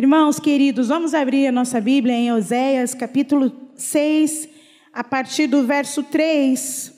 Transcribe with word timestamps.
Irmãos 0.00 0.38
queridos, 0.38 0.86
vamos 0.86 1.12
abrir 1.12 1.48
a 1.48 1.50
nossa 1.50 1.80
Bíblia 1.80 2.14
em 2.14 2.30
Oséias, 2.30 2.94
capítulo 2.94 3.52
6, 3.74 4.48
a 4.92 5.02
partir 5.02 5.48
do 5.48 5.66
verso 5.66 6.04
3. 6.04 6.94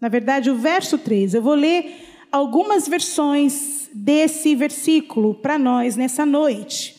Na 0.00 0.08
verdade, 0.08 0.50
o 0.50 0.56
verso 0.56 0.98
3. 0.98 1.34
Eu 1.34 1.42
vou 1.42 1.54
ler 1.54 1.94
algumas 2.32 2.88
versões 2.88 3.88
desse 3.94 4.56
versículo 4.56 5.32
para 5.36 5.60
nós 5.60 5.94
nessa 5.94 6.26
noite. 6.26 6.96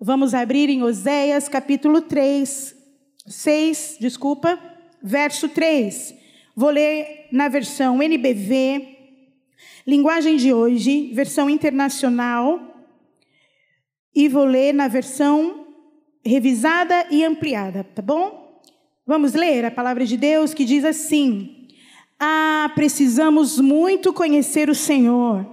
Vamos 0.00 0.32
abrir 0.32 0.70
em 0.70 0.82
Oséias, 0.82 1.46
capítulo 1.46 2.00
3, 2.00 2.74
6, 3.26 3.98
desculpa, 4.00 4.58
verso 5.02 5.46
3. 5.50 6.14
Vou 6.56 6.70
ler 6.70 7.28
na 7.30 7.48
versão 7.48 8.02
NBV, 8.02 8.96
linguagem 9.86 10.38
de 10.38 10.54
hoje, 10.54 11.10
versão 11.12 11.50
internacional, 11.50 12.69
e 14.14 14.28
vou 14.28 14.44
ler 14.44 14.72
na 14.72 14.88
versão 14.88 15.66
revisada 16.24 17.06
e 17.10 17.24
ampliada, 17.24 17.84
tá 17.84 18.02
bom? 18.02 18.60
Vamos 19.06 19.34
ler 19.34 19.64
a 19.64 19.70
palavra 19.70 20.04
de 20.04 20.16
Deus 20.16 20.54
que 20.54 20.64
diz 20.64 20.84
assim: 20.84 21.66
Ah, 22.18 22.70
precisamos 22.74 23.58
muito 23.58 24.12
conhecer 24.12 24.68
o 24.68 24.74
Senhor. 24.74 25.46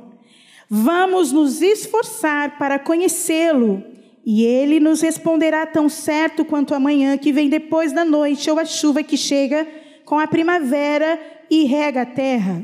Vamos 0.69 1.31
nos 1.31 1.61
esforçar 1.61 2.57
para 2.57 2.77
conhecê-lo, 2.77 3.81
e 4.25 4.43
ele 4.43 4.79
nos 4.79 5.01
responderá 5.01 5.65
tão 5.65 5.87
certo 5.87 6.43
quanto 6.43 6.75
a 6.75 6.79
manhã 6.79 7.17
que 7.17 7.31
vem 7.31 7.47
depois 7.47 7.93
da 7.93 8.03
noite 8.03 8.51
ou 8.51 8.59
a 8.59 8.65
chuva 8.65 9.01
que 9.01 9.15
chega 9.15 9.65
com 10.03 10.19
a 10.19 10.27
primavera 10.27 11.19
e 11.49 11.63
rega 11.63 12.01
a 12.01 12.05
terra. 12.05 12.63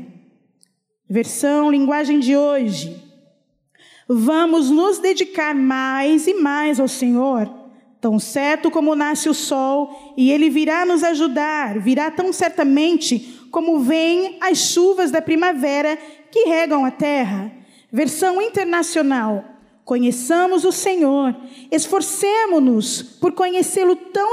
Versão 1.08 1.70
linguagem 1.70 2.20
de 2.20 2.36
hoje. 2.36 2.94
Vamos 4.08 4.70
nos 4.70 4.98
dedicar 4.98 5.54
mais 5.54 6.26
e 6.26 6.34
mais 6.34 6.78
ao 6.78 6.88
Senhor, 6.88 7.50
tão 8.00 8.18
certo 8.18 8.70
como 8.70 8.94
nasce 8.94 9.28
o 9.28 9.34
sol, 9.34 10.14
e 10.16 10.30
Ele 10.30 10.50
virá 10.50 10.84
nos 10.84 11.02
ajudar, 11.02 11.78
virá 11.78 12.10
tão 12.10 12.32
certamente 12.32 13.40
como 13.50 13.80
vêm 13.80 14.36
as 14.40 14.58
chuvas 14.58 15.10
da 15.10 15.22
primavera 15.22 15.96
que 16.30 16.44
regam 16.44 16.84
a 16.84 16.90
terra. 16.90 17.52
Versão 17.90 18.42
internacional. 18.42 19.44
Conheçamos 19.84 20.64
o 20.64 20.72
Senhor, 20.72 21.36
esforcemo-nos 21.70 23.02
por 23.02 23.32
conhecê-lo 23.32 23.94
tão 23.94 24.32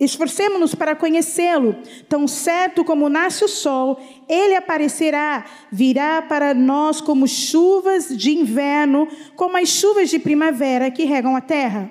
Esforcemos-nos 0.00 0.74
para 0.74 0.96
conhecê-lo. 0.96 1.76
Tão 2.08 2.26
certo 2.26 2.82
como 2.82 3.10
nasce 3.10 3.44
o 3.44 3.48
sol, 3.48 4.00
ele 4.26 4.56
aparecerá, 4.56 5.44
virá 5.70 6.22
para 6.22 6.54
nós 6.54 7.02
como 7.02 7.28
chuvas 7.28 8.08
de 8.08 8.30
inverno, 8.30 9.06
como 9.36 9.58
as 9.58 9.68
chuvas 9.68 10.08
de 10.08 10.18
primavera 10.18 10.90
que 10.90 11.04
regam 11.04 11.36
a 11.36 11.40
terra. 11.42 11.90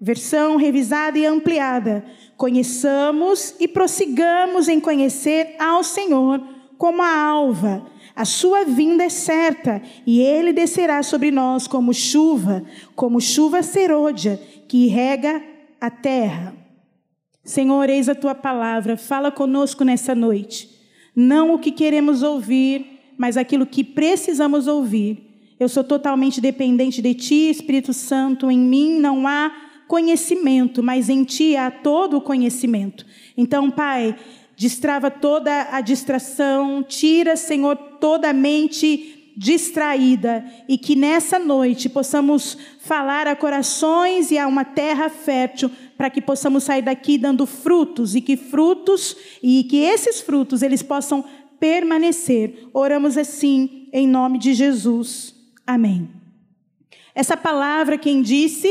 Versão 0.00 0.56
revisada 0.56 1.18
e 1.18 1.26
ampliada. 1.26 2.02
Conheçamos 2.38 3.54
e 3.60 3.68
prossigamos 3.68 4.66
em 4.66 4.80
conhecer 4.80 5.54
ao 5.58 5.84
Senhor 5.84 6.42
como 6.78 7.02
a 7.02 7.16
alva. 7.16 7.86
A 8.16 8.24
sua 8.24 8.64
vinda 8.64 9.04
é 9.04 9.08
certa 9.10 9.80
e 10.06 10.20
ele 10.20 10.52
descerá 10.54 11.02
sobre 11.02 11.30
nós 11.30 11.66
como 11.66 11.92
chuva, 11.92 12.64
como 12.96 13.20
chuva 13.20 13.62
serôdia 13.62 14.40
que 14.66 14.86
rega 14.86 15.42
a 15.80 15.90
terra. 15.90 16.61
Senhor, 17.44 17.90
eis 17.90 18.08
a 18.08 18.14
tua 18.14 18.34
palavra, 18.34 18.96
fala 18.96 19.30
conosco 19.30 19.84
nessa 19.84 20.14
noite. 20.14 20.70
Não 21.14 21.54
o 21.54 21.58
que 21.58 21.72
queremos 21.72 22.22
ouvir, 22.22 23.00
mas 23.18 23.36
aquilo 23.36 23.66
que 23.66 23.82
precisamos 23.82 24.66
ouvir. 24.66 25.54
Eu 25.58 25.68
sou 25.68 25.82
totalmente 25.82 26.40
dependente 26.40 27.02
de 27.02 27.14
ti, 27.14 27.50
Espírito 27.50 27.92
Santo. 27.92 28.50
Em 28.50 28.58
mim 28.58 28.98
não 28.98 29.26
há 29.26 29.52
conhecimento, 29.88 30.82
mas 30.82 31.08
em 31.08 31.24
ti 31.24 31.56
há 31.56 31.70
todo 31.70 32.16
o 32.16 32.20
conhecimento. 32.20 33.04
Então, 33.36 33.70
Pai, 33.70 34.16
destrava 34.56 35.10
toda 35.10 35.68
a 35.72 35.80
distração, 35.80 36.82
tira, 36.82 37.36
Senhor, 37.36 37.76
toda 37.76 38.30
a 38.30 38.32
mente 38.32 39.32
distraída 39.36 40.44
e 40.68 40.76
que 40.76 40.94
nessa 40.94 41.38
noite 41.38 41.88
possamos 41.88 42.56
falar 42.78 43.26
a 43.26 43.34
corações 43.34 44.30
e 44.30 44.38
a 44.38 44.46
uma 44.46 44.64
terra 44.64 45.08
fértil 45.08 45.70
para 45.96 46.10
que 46.10 46.20
possamos 46.20 46.64
sair 46.64 46.82
daqui 46.82 47.18
dando 47.18 47.46
frutos 47.46 48.14
e 48.14 48.20
que 48.20 48.36
frutos 48.36 49.16
e 49.42 49.64
que 49.64 49.78
esses 49.78 50.20
frutos 50.20 50.62
eles 50.62 50.82
possam 50.82 51.24
permanecer. 51.60 52.68
Oramos 52.72 53.16
assim 53.16 53.88
em 53.92 54.06
nome 54.06 54.38
de 54.38 54.54
Jesus. 54.54 55.34
Amém. 55.66 56.08
Essa 57.14 57.36
palavra 57.36 57.98
quem 57.98 58.22
disse 58.22 58.68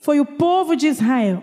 foi 0.00 0.20
o 0.20 0.26
povo 0.26 0.74
de 0.76 0.86
Israel. 0.86 1.42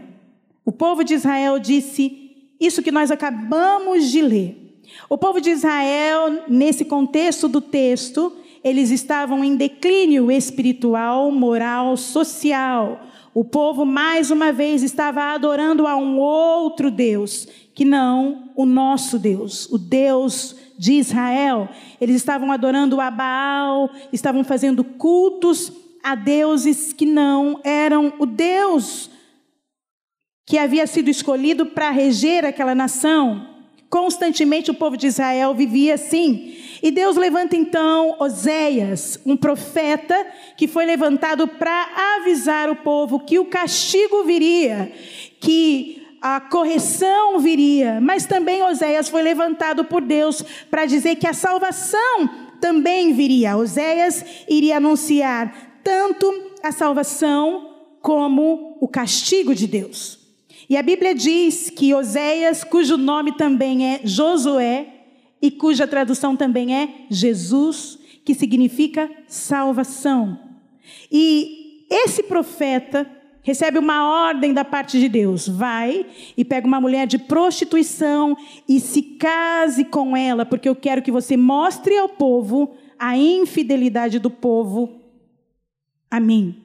O 0.63 0.71
povo 0.71 1.03
de 1.03 1.13
Israel 1.13 1.59
disse 1.59 2.25
isso 2.59 2.81
que 2.81 2.91
nós 2.91 3.11
acabamos 3.11 4.11
de 4.11 4.21
ler. 4.21 4.81
O 5.09 5.17
povo 5.17 5.41
de 5.41 5.49
Israel, 5.49 6.43
nesse 6.47 6.85
contexto 6.85 7.47
do 7.47 7.61
texto, 7.61 8.31
eles 8.65 8.89
estavam 8.89 9.43
em 9.43 9.55
declínio 9.55 10.31
espiritual, 10.31 11.29
moral, 11.29 11.95
social. 11.95 12.99
O 13.31 13.45
povo, 13.45 13.85
mais 13.85 14.31
uma 14.31 14.51
vez, 14.51 14.81
estava 14.81 15.35
adorando 15.35 15.85
a 15.85 15.95
um 15.95 16.17
outro 16.17 16.89
Deus, 16.89 17.47
que 17.75 17.85
não 17.85 18.51
o 18.55 18.65
nosso 18.65 19.19
Deus, 19.19 19.71
o 19.71 19.77
Deus 19.77 20.55
de 20.79 20.93
Israel. 20.93 21.69
Eles 22.01 22.15
estavam 22.15 22.51
adorando 22.51 22.99
a 22.99 23.11
Baal, 23.11 23.91
estavam 24.11 24.43
fazendo 24.43 24.83
cultos 24.83 25.71
a 26.03 26.15
deuses 26.15 26.91
que 26.91 27.05
não 27.05 27.59
eram 27.63 28.13
o 28.17 28.25
Deus 28.25 29.11
que 30.43 30.57
havia 30.57 30.87
sido 30.87 31.09
escolhido 31.09 31.67
para 31.67 31.91
reger 31.91 32.45
aquela 32.45 32.73
nação. 32.73 33.54
Constantemente 33.95 34.69
o 34.69 34.73
povo 34.73 34.97
de 34.97 35.07
Israel 35.07 35.55
vivia 35.55 35.93
assim. 35.93 36.53
E 36.83 36.91
Deus 36.91 37.15
levanta 37.15 37.55
então 37.55 38.17
Oséias, 38.19 39.17
um 39.25 39.37
profeta 39.37 40.27
que 40.57 40.67
foi 40.67 40.85
levantado 40.85 41.47
para 41.47 42.17
avisar 42.17 42.69
o 42.69 42.75
povo 42.75 43.21
que 43.21 43.39
o 43.39 43.45
castigo 43.45 44.25
viria, 44.25 44.91
que 45.39 46.05
a 46.21 46.41
correção 46.41 47.39
viria, 47.39 48.01
mas 48.01 48.25
também 48.25 48.61
Oséias 48.63 49.07
foi 49.07 49.21
levantado 49.21 49.85
por 49.85 50.01
Deus 50.01 50.43
para 50.69 50.85
dizer 50.85 51.15
que 51.15 51.25
a 51.25 51.33
salvação 51.33 52.29
também 52.59 53.13
viria. 53.13 53.55
Oséias 53.55 54.25
iria 54.49 54.75
anunciar 54.75 55.79
tanto 55.81 56.51
a 56.61 56.73
salvação 56.73 57.69
como 58.01 58.77
o 58.81 58.89
castigo 58.89 59.55
de 59.55 59.65
Deus. 59.67 60.14
E 60.69 60.77
a 60.77 60.81
Bíblia 60.81 61.13
diz 61.13 61.69
que 61.69 61.93
Oséias, 61.93 62.63
cujo 62.63 62.97
nome 62.97 63.33
também 63.33 63.93
é 63.93 64.01
Josué, 64.03 64.95
e 65.41 65.51
cuja 65.51 65.85
tradução 65.85 66.35
também 66.35 66.75
é 66.75 67.05
Jesus, 67.09 67.99
que 68.23 68.33
significa 68.33 69.09
salvação. 69.27 70.39
E 71.11 71.85
esse 71.89 72.23
profeta 72.23 73.09
recebe 73.43 73.77
uma 73.77 74.27
ordem 74.27 74.53
da 74.53 74.65
parte 74.65 74.99
de 74.99 75.07
Deus: 75.07 75.47
vai 75.47 76.05
e 76.35 76.43
pega 76.43 76.65
uma 76.65 76.81
mulher 76.81 77.05
de 77.05 77.19
prostituição 77.19 78.35
e 78.67 78.79
se 78.79 79.01
case 79.03 79.85
com 79.85 80.17
ela, 80.17 80.45
porque 80.45 80.67
eu 80.67 80.75
quero 80.75 81.01
que 81.01 81.11
você 81.11 81.37
mostre 81.37 81.95
ao 81.95 82.09
povo 82.09 82.75
a 82.97 83.15
infidelidade 83.15 84.17
do 84.17 84.31
povo 84.31 84.99
a 86.09 86.19
mim. 86.19 86.55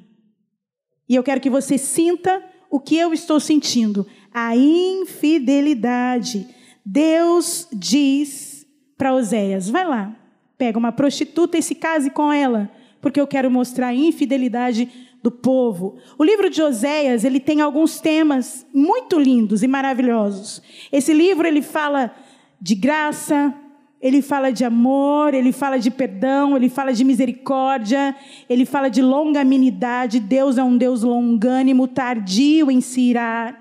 E 1.06 1.14
eu 1.14 1.22
quero 1.22 1.40
que 1.40 1.50
você 1.50 1.76
sinta 1.76 2.42
o 2.70 2.78
que 2.78 2.96
eu 2.96 3.12
estou 3.12 3.40
sentindo, 3.40 4.06
a 4.32 4.56
infidelidade. 4.56 6.46
Deus 6.86 7.68
diz 7.72 8.64
para 8.96 9.14
Oséias: 9.14 9.68
vai 9.68 9.86
lá, 9.86 10.16
pega 10.56 10.78
uma 10.78 10.92
prostituta 10.92 11.58
e 11.58 11.62
se 11.62 11.74
case 11.74 12.10
com 12.10 12.32
ela, 12.32 12.70
porque 13.00 13.20
eu 13.20 13.26
quero 13.26 13.50
mostrar 13.50 13.88
a 13.88 13.94
infidelidade 13.94 14.88
do 15.22 15.30
povo. 15.30 15.98
O 16.18 16.24
livro 16.24 16.48
de 16.48 16.62
Oséias, 16.62 17.24
ele 17.24 17.40
tem 17.40 17.60
alguns 17.60 18.00
temas 18.00 18.66
muito 18.72 19.18
lindos 19.18 19.62
e 19.62 19.68
maravilhosos. 19.68 20.62
Esse 20.90 21.12
livro 21.12 21.46
ele 21.46 21.60
fala 21.60 22.14
de 22.60 22.74
graça, 22.74 23.54
ele 24.00 24.22
fala 24.22 24.50
de 24.50 24.64
amor, 24.64 25.34
ele 25.34 25.52
fala 25.52 25.78
de 25.78 25.90
perdão, 25.90 26.56
ele 26.56 26.70
fala 26.70 26.92
de 26.92 27.04
misericórdia, 27.04 28.16
ele 28.48 28.64
fala 28.64 28.88
de 28.88 29.02
longanimidade. 29.02 30.18
Deus 30.18 30.56
é 30.56 30.62
um 30.64 30.76
Deus 30.78 31.02
longânimo, 31.02 31.86
tardio 31.86 32.70
em 32.70 32.80
se 32.80 33.02
irar. 33.02 33.58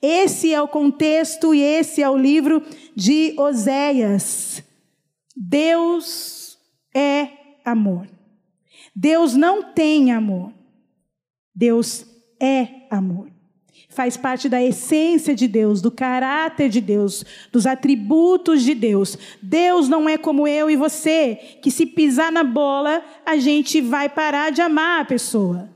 Esse 0.00 0.54
é 0.54 0.62
o 0.62 0.68
contexto 0.68 1.52
e 1.52 1.60
esse 1.60 2.00
é 2.00 2.08
o 2.08 2.16
livro 2.16 2.62
de 2.94 3.34
Oséias. 3.36 4.62
Deus 5.36 6.58
é 6.94 7.28
amor. 7.64 8.08
Deus 8.94 9.34
não 9.34 9.72
tem 9.72 10.12
amor. 10.12 10.52
Deus 11.54 12.06
é 12.40 12.86
amor. 12.88 13.31
Faz 13.94 14.16
parte 14.16 14.48
da 14.48 14.62
essência 14.62 15.34
de 15.34 15.46
Deus, 15.46 15.82
do 15.82 15.90
caráter 15.90 16.70
de 16.70 16.80
Deus, 16.80 17.24
dos 17.52 17.66
atributos 17.66 18.62
de 18.62 18.74
Deus. 18.74 19.18
Deus 19.42 19.86
não 19.86 20.08
é 20.08 20.16
como 20.16 20.48
eu 20.48 20.70
e 20.70 20.76
você, 20.76 21.58
que 21.60 21.70
se 21.70 21.84
pisar 21.84 22.32
na 22.32 22.42
bola, 22.42 23.02
a 23.24 23.36
gente 23.36 23.82
vai 23.82 24.08
parar 24.08 24.50
de 24.50 24.62
amar 24.62 25.02
a 25.02 25.04
pessoa. 25.04 25.68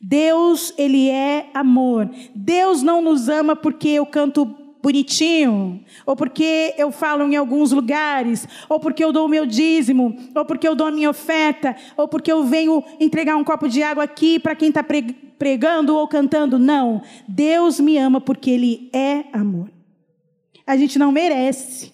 Deus, 0.00 0.72
ele 0.78 1.10
é 1.10 1.50
amor. 1.52 2.08
Deus 2.34 2.82
não 2.82 3.02
nos 3.02 3.28
ama 3.28 3.54
porque 3.54 3.88
eu 3.88 4.06
canto 4.06 4.56
bonitinho, 4.82 5.84
ou 6.06 6.14
porque 6.14 6.74
eu 6.78 6.90
falo 6.92 7.24
em 7.24 7.36
alguns 7.36 7.72
lugares, 7.72 8.46
ou 8.68 8.78
porque 8.78 9.04
eu 9.04 9.12
dou 9.12 9.26
o 9.26 9.28
meu 9.28 9.44
dízimo, 9.44 10.16
ou 10.34 10.44
porque 10.44 10.66
eu 10.66 10.74
dou 10.74 10.86
a 10.86 10.90
minha 10.90 11.10
oferta, 11.10 11.76
ou 11.96 12.06
porque 12.06 12.30
eu 12.30 12.44
venho 12.44 12.82
entregar 13.00 13.36
um 13.36 13.44
copo 13.44 13.68
de 13.68 13.82
água 13.82 14.04
aqui 14.04 14.38
para 14.38 14.54
quem 14.54 14.68
está 14.68 14.84
pregando 15.38 15.96
ou 15.96 16.06
cantando. 16.06 16.58
Não. 16.58 17.02
Deus 17.26 17.80
me 17.80 17.98
ama 17.98 18.20
porque 18.20 18.50
Ele 18.50 18.90
é 18.92 19.24
amor. 19.32 19.70
A 20.66 20.76
gente 20.76 20.98
não 20.98 21.10
merece. 21.10 21.92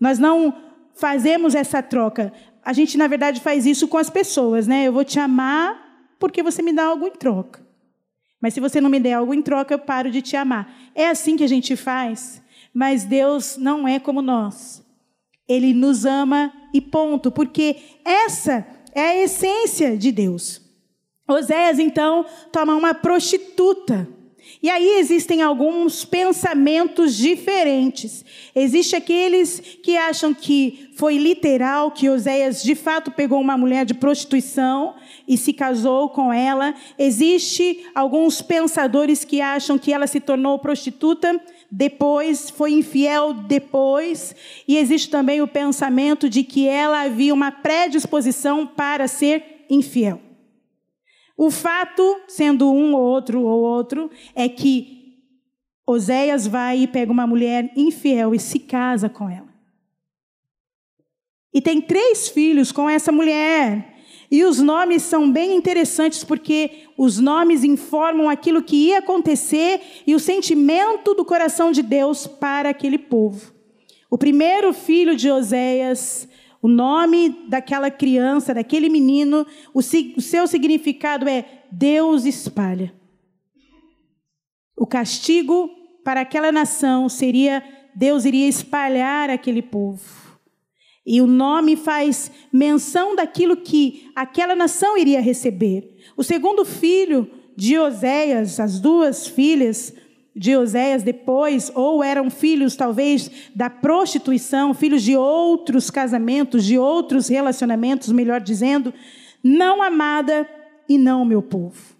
Nós 0.00 0.18
não 0.18 0.54
fazemos 0.94 1.54
essa 1.54 1.82
troca. 1.82 2.32
A 2.64 2.72
gente, 2.72 2.98
na 2.98 3.06
verdade, 3.06 3.40
faz 3.40 3.64
isso 3.64 3.86
com 3.88 3.96
as 3.96 4.10
pessoas, 4.10 4.66
né? 4.66 4.84
Eu 4.84 4.92
vou 4.92 5.04
te 5.04 5.18
amar 5.18 5.84
porque 6.18 6.42
você 6.42 6.62
me 6.62 6.72
dá 6.72 6.86
algo 6.86 7.06
em 7.06 7.12
troca. 7.12 7.65
Mas 8.46 8.54
se 8.54 8.60
você 8.60 8.80
não 8.80 8.88
me 8.88 9.00
der 9.00 9.14
algo 9.14 9.34
em 9.34 9.42
troca, 9.42 9.74
eu 9.74 9.78
paro 9.80 10.08
de 10.08 10.22
te 10.22 10.36
amar. 10.36 10.72
É 10.94 11.08
assim 11.08 11.36
que 11.36 11.42
a 11.42 11.48
gente 11.48 11.74
faz. 11.74 12.40
Mas 12.72 13.02
Deus 13.02 13.56
não 13.56 13.88
é 13.88 13.98
como 13.98 14.22
nós. 14.22 14.84
Ele 15.48 15.74
nos 15.74 16.04
ama 16.04 16.52
e 16.72 16.80
ponto, 16.80 17.32
porque 17.32 17.74
essa 18.04 18.64
é 18.94 19.00
a 19.00 19.16
essência 19.16 19.96
de 19.96 20.12
Deus. 20.12 20.62
Oséias, 21.26 21.80
então, 21.80 22.24
toma 22.52 22.76
uma 22.76 22.94
prostituta 22.94 24.08
e 24.62 24.70
aí 24.70 24.98
existem 24.98 25.42
alguns 25.42 26.04
pensamentos 26.04 27.16
diferentes. 27.16 28.24
Existem 28.54 28.98
aqueles 28.98 29.60
que 29.82 29.96
acham 29.96 30.32
que 30.32 30.88
foi 30.96 31.18
literal, 31.18 31.90
que 31.90 32.08
Oséias 32.08 32.62
de 32.62 32.74
fato 32.74 33.10
pegou 33.10 33.40
uma 33.40 33.58
mulher 33.58 33.84
de 33.84 33.94
prostituição 33.94 34.94
e 35.26 35.36
se 35.36 35.52
casou 35.52 36.08
com 36.08 36.32
ela. 36.32 36.74
Existe 36.98 37.86
alguns 37.94 38.40
pensadores 38.42 39.24
que 39.24 39.40
acham 39.40 39.78
que 39.78 39.92
ela 39.92 40.06
se 40.06 40.20
tornou 40.20 40.58
prostituta 40.58 41.40
depois, 41.70 42.48
foi 42.48 42.72
infiel 42.72 43.32
depois, 43.32 44.34
e 44.68 44.76
existe 44.76 45.10
também 45.10 45.42
o 45.42 45.48
pensamento 45.48 46.28
de 46.28 46.44
que 46.44 46.68
ela 46.68 47.02
havia 47.02 47.34
uma 47.34 47.50
predisposição 47.50 48.66
para 48.66 49.08
ser 49.08 49.64
infiel. 49.68 50.20
O 51.36 51.50
fato, 51.50 52.20
sendo 52.28 52.72
um 52.72 52.94
ou 52.94 53.02
outro 53.02 53.42
ou 53.42 53.60
outro, 53.60 54.10
é 54.34 54.48
que 54.48 54.96
Oséias 55.86 56.46
vai 56.46 56.80
e 56.80 56.86
pega 56.86 57.12
uma 57.12 57.26
mulher 57.26 57.70
infiel 57.76 58.34
e 58.34 58.40
se 58.40 58.58
casa 58.58 59.08
com 59.08 59.28
ela. 59.28 59.46
E 61.52 61.60
tem 61.60 61.80
três 61.80 62.28
filhos 62.28 62.72
com 62.72 62.88
essa 62.88 63.12
mulher. 63.12 63.95
E 64.30 64.44
os 64.44 64.60
nomes 64.60 65.02
são 65.02 65.30
bem 65.30 65.56
interessantes 65.56 66.24
porque 66.24 66.84
os 66.96 67.18
nomes 67.18 67.62
informam 67.64 68.28
aquilo 68.28 68.62
que 68.62 68.88
ia 68.88 68.98
acontecer 68.98 69.80
e 70.06 70.14
o 70.14 70.20
sentimento 70.20 71.14
do 71.14 71.24
coração 71.24 71.70
de 71.70 71.82
Deus 71.82 72.26
para 72.26 72.70
aquele 72.70 72.98
povo. 72.98 73.52
O 74.10 74.18
primeiro 74.18 74.72
filho 74.72 75.14
de 75.14 75.30
Oséias 75.30 76.28
o 76.66 76.68
nome 76.68 77.28
daquela 77.48 77.92
criança, 77.92 78.52
daquele 78.52 78.88
menino, 78.88 79.46
o, 79.72 79.78
o 79.78 80.20
seu 80.20 80.48
significado 80.48 81.28
é 81.28 81.44
Deus 81.70 82.24
espalha. 82.24 82.92
O 84.76 84.84
castigo 84.84 85.70
para 86.02 86.22
aquela 86.22 86.50
nação 86.50 87.08
seria 87.08 87.62
Deus 87.94 88.24
iria 88.24 88.48
espalhar 88.48 89.30
aquele 89.30 89.62
povo. 89.62 90.25
E 91.06 91.20
o 91.20 91.26
nome 91.26 91.76
faz 91.76 92.32
menção 92.52 93.14
daquilo 93.14 93.56
que 93.56 94.10
aquela 94.16 94.56
nação 94.56 94.98
iria 94.98 95.20
receber. 95.20 95.96
O 96.16 96.24
segundo 96.24 96.64
filho 96.64 97.30
de 97.56 97.78
Oséias, 97.78 98.58
as 98.58 98.80
duas 98.80 99.28
filhas, 99.28 99.94
de 100.34 100.54
Oséias 100.56 101.02
depois, 101.02 101.70
ou 101.74 102.02
eram 102.02 102.28
filhos 102.28 102.74
talvez 102.74 103.30
da 103.54 103.70
prostituição, 103.70 104.74
filhos 104.74 105.02
de 105.02 105.16
outros 105.16 105.90
casamentos, 105.90 106.64
de 106.64 106.76
outros 106.76 107.28
relacionamentos, 107.28 108.10
melhor 108.10 108.40
dizendo, 108.40 108.92
não 109.42 109.82
amada 109.82 110.46
e 110.88 110.98
não 110.98 111.24
meu 111.24 111.40
povo. 111.40 111.96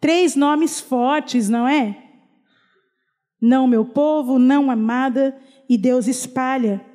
Três 0.00 0.36
nomes 0.36 0.80
fortes, 0.80 1.48
não 1.48 1.66
é? 1.66 1.96
Não 3.40 3.66
meu 3.66 3.84
povo, 3.84 4.38
não 4.38 4.70
amada 4.70 5.36
e 5.68 5.78
Deus 5.78 6.06
espalha. 6.06 6.91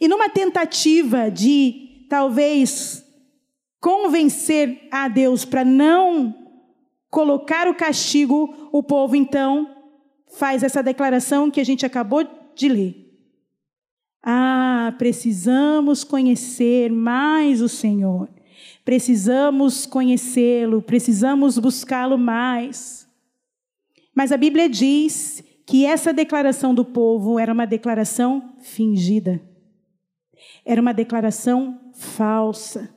E 0.00 0.06
numa 0.06 0.28
tentativa 0.28 1.30
de 1.30 2.06
talvez 2.08 3.04
convencer 3.80 4.88
a 4.90 5.08
Deus 5.08 5.44
para 5.44 5.64
não 5.64 6.34
colocar 7.10 7.68
o 7.68 7.74
castigo, 7.74 8.68
o 8.72 8.82
povo 8.82 9.16
então 9.16 9.74
faz 10.36 10.62
essa 10.62 10.82
declaração 10.82 11.50
que 11.50 11.60
a 11.60 11.64
gente 11.64 11.86
acabou 11.86 12.26
de 12.54 12.68
ler. 12.68 13.08
Ah, 14.22 14.94
precisamos 14.98 16.04
conhecer 16.04 16.90
mais 16.90 17.62
o 17.62 17.68
Senhor. 17.68 18.28
Precisamos 18.84 19.86
conhecê-lo, 19.86 20.82
precisamos 20.82 21.58
buscá-lo 21.58 22.18
mais. 22.18 23.06
Mas 24.14 24.32
a 24.32 24.36
Bíblia 24.36 24.68
diz 24.68 25.42
que 25.66 25.84
essa 25.84 26.12
declaração 26.12 26.74
do 26.74 26.84
povo 26.84 27.38
era 27.38 27.52
uma 27.52 27.66
declaração 27.66 28.54
fingida. 28.60 29.40
Era 30.64 30.80
uma 30.80 30.92
declaração 30.92 31.92
falsa. 31.94 32.94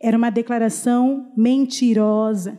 Era 0.00 0.16
uma 0.16 0.30
declaração 0.30 1.32
mentirosa. 1.36 2.58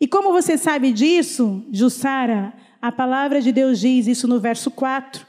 E 0.00 0.06
como 0.06 0.32
você 0.32 0.58
sabe 0.58 0.92
disso, 0.92 1.64
Jussara? 1.72 2.52
A 2.80 2.92
palavra 2.92 3.40
de 3.40 3.50
Deus 3.52 3.80
diz 3.80 4.06
isso 4.06 4.28
no 4.28 4.38
verso 4.38 4.70
4. 4.70 5.26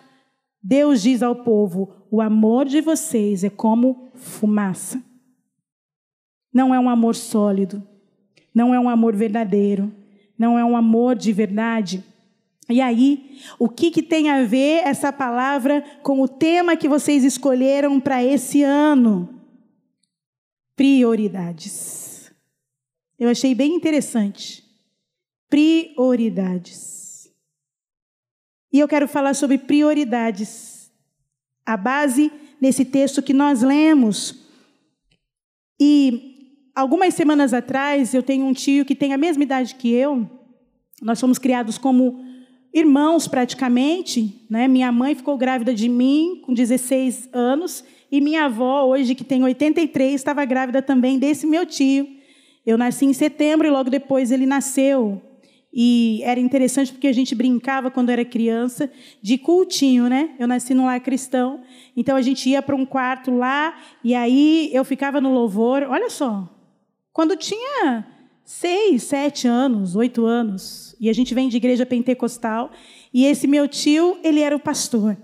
Deus 0.62 1.02
diz 1.02 1.24
ao 1.24 1.36
povo: 1.36 2.06
o 2.12 2.22
amor 2.22 2.66
de 2.66 2.82
vocês 2.82 3.44
é 3.44 3.50
como 3.50 4.12
fumaça. 4.16 5.02
Não 6.54 6.74
é 6.74 6.80
um 6.80 6.90
amor 6.90 7.16
sólido, 7.16 7.82
não 8.54 8.74
é 8.74 8.80
um 8.80 8.90
amor 8.90 9.16
verdadeiro, 9.16 9.94
não 10.38 10.58
é 10.58 10.66
um 10.66 10.76
amor 10.76 11.16
de 11.16 11.32
verdade. 11.32 12.04
E 12.70 12.82
aí, 12.82 13.40
o 13.58 13.70
que, 13.70 13.90
que 13.90 14.04
tem 14.04 14.30
a 14.30 14.44
ver 14.44 14.82
essa 14.86 15.12
palavra 15.14 15.82
com 16.04 16.20
o 16.22 16.28
tema 16.28 16.76
que 16.76 16.88
vocês 16.88 17.24
escolheram 17.24 18.00
para 18.00 18.22
esse 18.24 18.62
ano? 18.62 19.42
Prioridades. 20.76 22.32
Eu 23.18 23.30
achei 23.30 23.56
bem 23.56 23.74
interessante. 23.74 24.66
Prioridades. 25.50 27.32
E 28.72 28.80
eu 28.80 28.88
quero 28.88 29.08
falar 29.08 29.34
sobre 29.34 29.58
prioridades. 29.58 30.92
A 31.66 31.78
base 31.78 32.32
nesse 32.60 32.84
texto 32.84 33.24
que 33.24 33.34
nós 33.34 33.62
lemos. 33.62 34.46
E 35.80 36.70
algumas 36.76 37.14
semanas 37.14 37.54
atrás, 37.54 38.14
eu 38.14 38.22
tenho 38.22 38.46
um 38.46 38.54
tio 38.54 38.86
que 38.86 38.94
tem 38.94 39.14
a 39.14 39.18
mesma 39.18 39.44
idade 39.44 39.76
que 39.76 39.90
eu. 39.92 40.30
Nós 41.02 41.20
fomos 41.20 41.38
criados 41.38 41.78
como 41.78 42.27
irmãos 42.74 43.28
praticamente, 43.28 44.46
né? 44.50 44.68
Minha 44.68 44.92
mãe 44.92 45.16
ficou 45.16 45.38
grávida 45.38 45.74
de 45.74 45.90
mim 45.90 46.42
com 46.46 46.54
16 46.54 47.30
anos 47.34 47.84
e 48.12 48.22
minha 48.22 48.46
avó, 48.46 48.86
hoje 48.86 49.16
que 49.16 49.24
tem 49.24 49.44
83, 49.44 50.14
estava 50.14 50.46
grávida 50.46 50.82
também 50.82 51.20
desse 51.20 51.46
meu 51.46 51.66
tio. 51.66 52.08
Eu 52.66 52.78
nasci 52.78 53.06
em 53.06 53.14
setembro 53.14 53.68
e 53.68 53.70
logo 53.70 53.90
depois 53.90 54.32
ele 54.32 54.46
nasceu. 54.46 55.22
E 55.74 56.22
era 56.24 56.40
interessante 56.40 56.92
porque 56.92 57.08
a 57.08 57.14
gente 57.14 57.36
brincava 57.36 57.92
quando 57.92 58.10
era 58.10 58.26
criança 58.26 58.92
de 59.22 59.38
cultinho, 59.38 60.10
né? 60.10 60.32
Eu 60.40 60.48
nasci 60.48 60.74
num 60.74 60.86
lar 60.86 61.00
cristão, 61.00 61.62
então 61.96 62.16
a 62.16 62.22
gente 62.22 62.50
ia 62.50 62.62
para 62.62 62.76
um 62.76 62.86
quarto 62.86 63.32
lá 63.32 63.78
e 64.04 64.16
aí 64.16 64.70
eu 64.74 64.84
ficava 64.84 65.22
no 65.22 65.34
louvor. 65.34 65.84
Olha 65.84 66.10
só, 66.10 66.50
quando 67.12 67.36
tinha 67.36 68.06
seis, 68.48 69.04
sete 69.04 69.46
anos, 69.46 69.94
oito 69.94 70.26
anos, 70.26 70.96
e 71.02 71.10
a 71.10 71.14
gente 71.14 71.36
vem 71.36 71.50
de 71.50 71.58
igreja 71.58 71.86
pentecostal, 71.86 72.72
e 73.14 73.26
esse 73.26 73.46
meu 73.46 73.68
tio, 73.68 74.18
ele 74.24 74.40
era 74.40 74.56
o 74.56 74.60
pastor. 74.60 75.18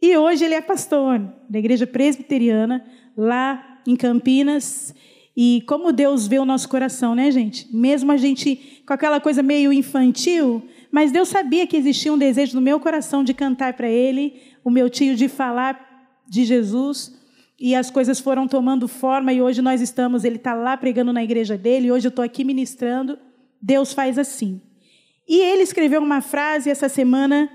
E 0.00 0.16
hoje 0.16 0.46
ele 0.46 0.54
é 0.54 0.62
pastor 0.62 1.20
da 1.50 1.58
igreja 1.58 1.86
presbiteriana, 1.86 2.82
lá 3.14 3.82
em 3.86 3.94
Campinas. 3.94 4.94
E 5.36 5.62
como 5.66 5.92
Deus 5.92 6.26
vê 6.26 6.38
o 6.38 6.46
nosso 6.46 6.66
coração, 6.66 7.14
né, 7.14 7.30
gente? 7.30 7.68
Mesmo 7.76 8.10
a 8.10 8.16
gente 8.16 8.82
com 8.86 8.94
aquela 8.94 9.20
coisa 9.20 9.42
meio 9.42 9.70
infantil, 9.70 10.62
mas 10.90 11.12
Deus 11.12 11.28
sabia 11.28 11.66
que 11.66 11.76
existia 11.76 12.10
um 12.10 12.16
desejo 12.16 12.54
no 12.54 12.62
meu 12.62 12.80
coração 12.80 13.22
de 13.22 13.34
cantar 13.34 13.74
para 13.74 13.88
Ele, 13.90 14.40
o 14.64 14.70
meu 14.70 14.88
tio 14.88 15.14
de 15.14 15.28
falar 15.28 15.78
de 16.26 16.46
Jesus. 16.46 17.19
E 17.60 17.74
as 17.74 17.90
coisas 17.90 18.18
foram 18.18 18.48
tomando 18.48 18.88
forma 18.88 19.34
e 19.34 19.42
hoje 19.42 19.60
nós 19.60 19.82
estamos, 19.82 20.24
ele 20.24 20.36
está 20.36 20.54
lá 20.54 20.78
pregando 20.78 21.12
na 21.12 21.22
igreja 21.22 21.58
dele, 21.58 21.92
hoje 21.92 22.06
eu 22.06 22.10
estou 22.10 22.24
aqui 22.24 22.42
ministrando. 22.42 23.18
Deus 23.60 23.92
faz 23.92 24.18
assim. 24.18 24.62
E 25.28 25.38
ele 25.38 25.62
escreveu 25.62 26.00
uma 26.00 26.22
frase 26.22 26.70
essa 26.70 26.88
semana 26.88 27.50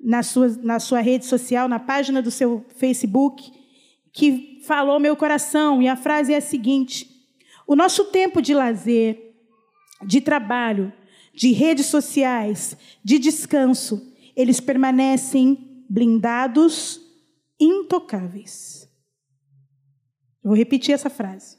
na 0.00 0.22
sua, 0.22 0.48
na 0.62 0.78
sua 0.78 1.00
rede 1.00 1.26
social, 1.26 1.68
na 1.68 1.80
página 1.80 2.22
do 2.22 2.30
seu 2.30 2.64
Facebook, 2.76 3.50
que 4.12 4.60
falou 4.64 5.00
meu 5.00 5.16
coração, 5.16 5.82
e 5.82 5.88
a 5.88 5.96
frase 5.96 6.32
é 6.32 6.36
a 6.36 6.40
seguinte: 6.40 7.08
O 7.66 7.74
nosso 7.74 8.04
tempo 8.06 8.40
de 8.40 8.54
lazer, 8.54 9.34
de 10.06 10.20
trabalho, 10.20 10.92
de 11.34 11.50
redes 11.50 11.86
sociais, 11.86 12.76
de 13.02 13.18
descanso, 13.18 14.14
eles 14.36 14.60
permanecem 14.60 15.84
blindados, 15.90 17.00
intocáveis. 17.60 18.87
Vou 20.42 20.54
repetir 20.54 20.94
essa 20.94 21.10
frase. 21.10 21.58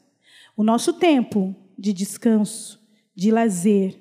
O 0.56 0.62
nosso 0.62 0.94
tempo 0.94 1.54
de 1.78 1.92
descanso, 1.92 2.80
de 3.14 3.30
lazer, 3.30 3.98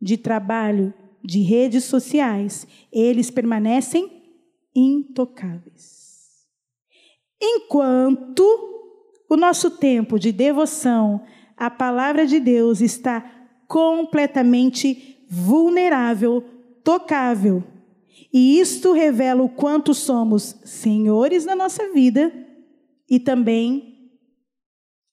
de 0.00 0.16
trabalho, 0.16 0.92
de 1.24 1.40
redes 1.40 1.84
sociais, 1.84 2.66
eles 2.92 3.30
permanecem 3.30 4.22
intocáveis. 4.74 6.46
Enquanto 7.40 8.42
o 9.28 9.36
nosso 9.36 9.70
tempo 9.70 10.18
de 10.18 10.30
devoção 10.30 11.22
à 11.56 11.70
palavra 11.70 12.26
de 12.26 12.38
Deus 12.38 12.80
está 12.80 13.20
completamente 13.66 15.24
vulnerável, 15.28 16.44
tocável. 16.84 17.64
E 18.32 18.60
isto 18.60 18.92
revela 18.92 19.42
o 19.42 19.48
quanto 19.48 19.92
somos 19.92 20.56
senhores 20.64 21.44
da 21.44 21.56
nossa 21.56 21.92
vida 21.92 22.32
e 23.08 23.18
também 23.18 23.95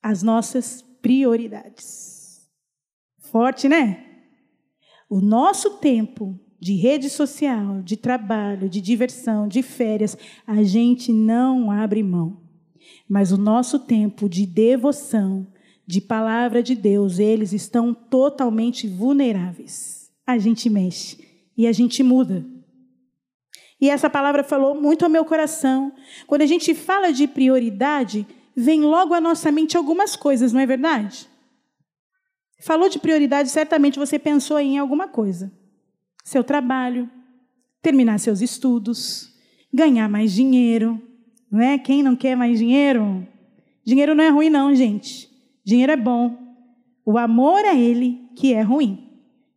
as 0.03 0.21
nossas 0.21 0.83
prioridades. 1.01 2.45
Forte, 3.31 3.69
né? 3.69 4.05
O 5.09 5.21
nosso 5.21 5.77
tempo 5.77 6.37
de 6.59 6.75
rede 6.75 7.09
social, 7.09 7.81
de 7.81 7.97
trabalho, 7.97 8.69
de 8.69 8.79
diversão, 8.79 9.47
de 9.47 9.63
férias, 9.63 10.17
a 10.45 10.61
gente 10.63 11.11
não 11.11 11.71
abre 11.71 12.03
mão. 12.03 12.41
Mas 13.07 13.31
o 13.31 13.37
nosso 13.37 13.79
tempo 13.79 14.29
de 14.29 14.45
devoção, 14.45 15.47
de 15.85 15.99
palavra 15.99 16.63
de 16.63 16.75
Deus, 16.75 17.19
eles 17.19 17.53
estão 17.53 17.93
totalmente 17.93 18.87
vulneráveis. 18.87 20.11
A 20.25 20.37
gente 20.37 20.69
mexe 20.69 21.17
e 21.57 21.67
a 21.67 21.71
gente 21.71 22.01
muda. 22.01 22.45
E 23.79 23.89
essa 23.89 24.09
palavra 24.09 24.43
falou 24.43 24.79
muito 24.79 25.03
ao 25.03 25.11
meu 25.11 25.25
coração. 25.25 25.91
Quando 26.25 26.41
a 26.41 26.45
gente 26.45 26.73
fala 26.73 27.11
de 27.11 27.27
prioridade, 27.27 28.25
vem 28.55 28.81
logo 28.81 29.13
à 29.13 29.21
nossa 29.21 29.51
mente 29.51 29.77
algumas 29.77 30.15
coisas, 30.15 30.53
não 30.53 30.59
é 30.59 30.65
verdade? 30.65 31.27
Falou 32.59 32.87
de 32.87 32.99
prioridade, 32.99 33.49
certamente 33.49 33.99
você 33.99 34.17
pensou 34.17 34.59
em 34.59 34.77
alguma 34.77 35.07
coisa 35.07 35.51
seu 36.23 36.43
trabalho, 36.43 37.09
terminar 37.81 38.17
seus 38.19 38.41
estudos, 38.41 39.29
ganhar 39.71 40.07
mais 40.07 40.31
dinheiro, 40.31 41.01
não 41.51 41.61
é? 41.61 41.77
Quem 41.77 42.01
não 42.01 42.15
quer 42.15 42.35
mais 42.35 42.57
dinheiro? 42.57 43.27
Dinheiro 43.85 44.15
não 44.15 44.23
é 44.23 44.29
ruim 44.29 44.49
não, 44.49 44.73
gente. 44.73 45.29
Dinheiro 45.65 45.91
é 45.91 45.97
bom. 45.97 46.37
O 47.05 47.17
amor 47.17 47.59
é 47.65 47.77
ele 47.77 48.29
que 48.35 48.53
é 48.53 48.61
ruim. 48.61 49.09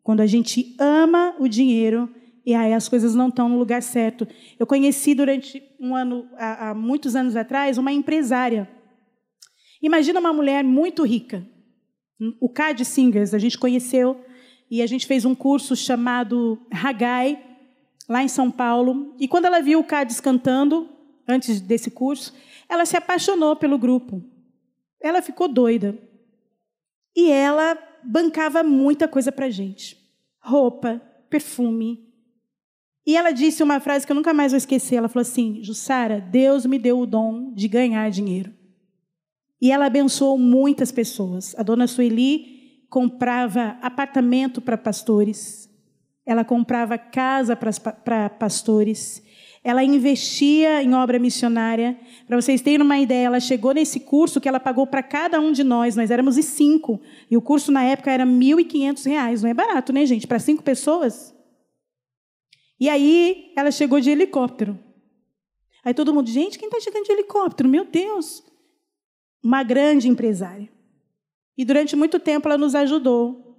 Quando 0.03 0.21
a 0.21 0.27
gente 0.27 0.75
ama 0.79 1.35
o 1.39 1.47
dinheiro 1.47 2.11
e 2.45 2.55
aí 2.55 2.73
as 2.73 2.89
coisas 2.89 3.15
não 3.15 3.29
estão 3.29 3.49
no 3.49 3.59
lugar 3.59 3.83
certo. 3.83 4.27
Eu 4.59 4.67
conheci 4.67 5.15
durante 5.15 5.63
um 5.79 5.95
ano, 5.95 6.29
há 6.37 6.75
muitos 6.75 7.15
anos 7.15 7.37
atrás, 7.37 7.79
uma 7.79 7.93
empresária. 7.93 8.69
Imagina 9.83 10.21
uma 10.21 10.33
mulher 10.33 10.65
muito 10.65 11.05
rica. 11.05 11.47
O 12.41 12.49
Cad 12.49 12.85
Singers, 12.85 13.35
a 13.35 13.39
gente 13.39 13.59
conheceu 13.59 14.25
e 14.71 14.83
a 14.83 14.87
gente 14.87 15.07
fez 15.07 15.25
um 15.25 15.35
curso 15.35 15.77
chamado 15.77 16.59
Hagai, 16.71 17.43
lá 18.09 18.23
em 18.23 18.29
São 18.29 18.51
Paulo. 18.51 19.15
E 19.19 19.29
quando 19.29 19.45
ela 19.45 19.61
viu 19.61 19.81
o 19.81 19.85
Cádiz 19.85 20.21
cantando, 20.21 20.89
antes 21.29 21.61
desse 21.61 21.91
curso, 21.91 22.35
ela 22.69 22.87
se 22.87 22.97
apaixonou 22.97 23.57
pelo 23.57 23.79
grupo. 23.79 24.23
Ela 25.01 25.21
ficou 25.21 25.49
doida. 25.49 25.97
E 27.15 27.31
ela 27.31 27.79
bancava 28.03 28.63
muita 28.63 29.07
coisa 29.07 29.31
para 29.31 29.51
gente: 29.51 29.97
roupa, 30.41 31.01
perfume. 31.29 32.05
E 33.07 33.17
ela 33.17 33.31
disse 33.31 33.63
uma 33.63 33.79
frase 33.79 34.05
que 34.05 34.11
eu 34.11 34.17
nunca 34.17 34.35
mais 34.35 34.53
vou 34.53 34.57
esquecer. 34.57 34.97
Ela 34.97 35.09
falou 35.09 35.23
assim: 35.23 35.63
Jussara, 35.63 36.21
Deus 36.21 36.67
me 36.67 36.79
deu 36.79 36.99
o 36.99 37.07
dom 37.07 37.53
de 37.55 37.69
ganhar 37.69 38.11
dinheiro. 38.11 38.53
E 39.61 39.73
ela 39.73 39.87
abençoou 39.87 40.39
muitas 40.39 40.93
pessoas. 40.93 41.55
A 41.59 41.63
dona 41.63 41.87
Sueli 41.87 42.57
comprava 42.89 43.77
apartamento 43.83 44.61
para 44.61 44.77
pastores, 44.77 45.69
ela 46.25 46.45
comprava 46.45 46.97
casa 46.99 47.57
para 47.57 48.29
pastores, 48.31 49.23
ela 49.63 49.83
investia 49.83 50.83
em 50.83 50.95
obra 50.95 51.19
missionária. 51.19 51.99
Para 52.27 52.41
vocês 52.41 52.61
terem 52.61 52.83
uma 52.83 52.99
ideia, 52.99 53.27
ela 53.27 53.41
chegou 53.41 53.73
nesse 53.75 54.01
curso 54.01 54.41
que 54.41 54.49
ela 54.49 54.61
pagou 54.61 54.87
para 54.87 55.03
cada 55.03 55.41
um 55.41 55.53
de 55.53 55.65
nós, 55.65 55.97
nós 55.97 56.11
éramos 56.11 56.37
cinco, 56.37 57.01
e 57.31 57.37
o 57.37 57.43
curso 57.43 57.73
na 57.73 57.83
época 57.83 58.11
era 58.11 58.25
R$ 58.25 58.31
1.500, 58.31 59.43
não 59.43 59.51
é 59.51 59.55
barato, 59.55 59.93
né, 59.93 60.07
gente? 60.07 60.27
Para 60.27 60.39
cinco 60.39 60.63
pessoas. 60.63 61.35
E 62.79 62.89
aí 62.89 63.53
ela 63.57 63.71
chegou 63.71 64.01
de 64.01 64.11
helicóptero. 64.11 64.79
Aí 65.85 65.95
todo 65.95 66.13
mundo, 66.13 66.29
gente, 66.29 66.59
quem 66.59 66.69
está 66.69 66.81
chegando 66.81 67.05
de 67.05 67.13
helicóptero? 67.13 67.69
Meu 67.69 67.85
Deus! 67.85 68.43
Uma 69.47 69.63
grande 69.63 70.09
empresária. 70.09 70.69
E 71.57 71.65
durante 71.65 71.95
muito 71.95 72.19
tempo 72.19 72.49
ela 72.49 72.59
nos 72.59 72.75
ajudou. 72.75 73.57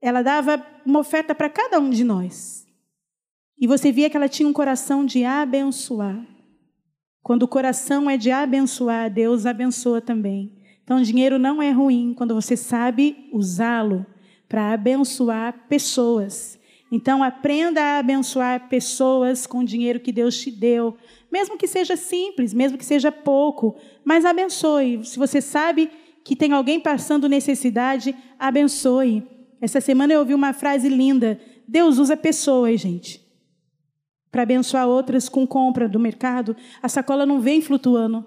Ela 0.00 0.22
dava 0.22 0.64
uma 0.86 1.00
oferta 1.00 1.34
para 1.34 1.50
cada 1.50 1.80
um 1.80 1.90
de 1.90 2.04
nós. 2.04 2.64
E 3.58 3.66
você 3.66 3.90
via 3.90 4.08
que 4.08 4.16
ela 4.16 4.28
tinha 4.28 4.48
um 4.48 4.52
coração 4.52 5.04
de 5.04 5.24
abençoar. 5.24 6.24
Quando 7.24 7.42
o 7.42 7.48
coração 7.48 8.08
é 8.08 8.16
de 8.16 8.30
abençoar, 8.30 9.12
Deus 9.12 9.46
abençoa 9.46 10.00
também. 10.00 10.56
Então, 10.84 11.02
dinheiro 11.02 11.40
não 11.40 11.60
é 11.60 11.72
ruim 11.72 12.14
quando 12.16 12.32
você 12.32 12.56
sabe 12.56 13.28
usá-lo 13.32 14.06
para 14.48 14.72
abençoar 14.72 15.66
pessoas. 15.68 16.56
Então, 16.92 17.20
aprenda 17.20 17.82
a 17.82 17.98
abençoar 17.98 18.68
pessoas 18.68 19.44
com 19.44 19.58
o 19.58 19.64
dinheiro 19.64 19.98
que 19.98 20.12
Deus 20.12 20.40
te 20.40 20.52
deu, 20.52 20.96
mesmo 21.30 21.56
que 21.56 21.66
seja 21.66 21.96
simples, 21.96 22.52
mesmo 22.52 22.76
que 22.76 22.84
seja 22.84 23.12
pouco, 23.12 23.76
mas 24.04 24.24
abençoe. 24.24 25.04
Se 25.04 25.18
você 25.18 25.40
sabe 25.40 25.90
que 26.24 26.36
tem 26.36 26.52
alguém 26.52 26.80
passando 26.80 27.28
necessidade, 27.28 28.14
abençoe. 28.38 29.26
Essa 29.60 29.80
semana 29.80 30.12
eu 30.12 30.20
ouvi 30.20 30.34
uma 30.34 30.52
frase 30.52 30.88
linda: 30.88 31.40
Deus 31.66 31.98
usa 31.98 32.16
pessoas, 32.16 32.80
gente, 32.80 33.24
para 34.30 34.42
abençoar 34.42 34.88
outras 34.88 35.28
com 35.28 35.46
compra 35.46 35.88
do 35.88 36.00
mercado. 36.00 36.56
A 36.82 36.88
sacola 36.88 37.24
não 37.24 37.40
vem 37.40 37.60
flutuando. 37.60 38.24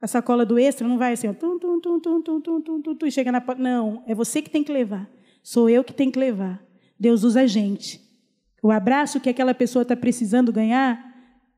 A 0.00 0.06
sacola 0.06 0.46
do 0.46 0.58
extra 0.58 0.88
não 0.88 0.96
vai 0.96 1.12
assim, 1.12 1.28
ó, 1.28 1.34
tum, 1.34 1.58
tum, 1.58 1.78
tum, 1.78 2.00
tum, 2.00 2.22
tum, 2.22 2.40
tum, 2.40 2.60
tum, 2.62 2.82
tum, 2.82 2.94
tum, 2.94 3.06
e 3.06 3.12
chega 3.12 3.30
na 3.30 3.40
porta. 3.40 3.60
Não, 3.62 4.02
é 4.06 4.14
você 4.14 4.40
que 4.40 4.48
tem 4.48 4.64
que 4.64 4.72
levar. 4.72 5.10
Sou 5.42 5.68
eu 5.68 5.84
que 5.84 5.92
tenho 5.92 6.10
que 6.10 6.18
levar. 6.18 6.62
Deus 6.98 7.22
usa 7.22 7.42
a 7.42 7.46
gente. 7.46 8.00
O 8.62 8.70
abraço 8.70 9.20
que 9.20 9.28
aquela 9.28 9.54
pessoa 9.54 9.82
está 9.82 9.96
precisando 9.96 10.52
ganhar, 10.52 11.09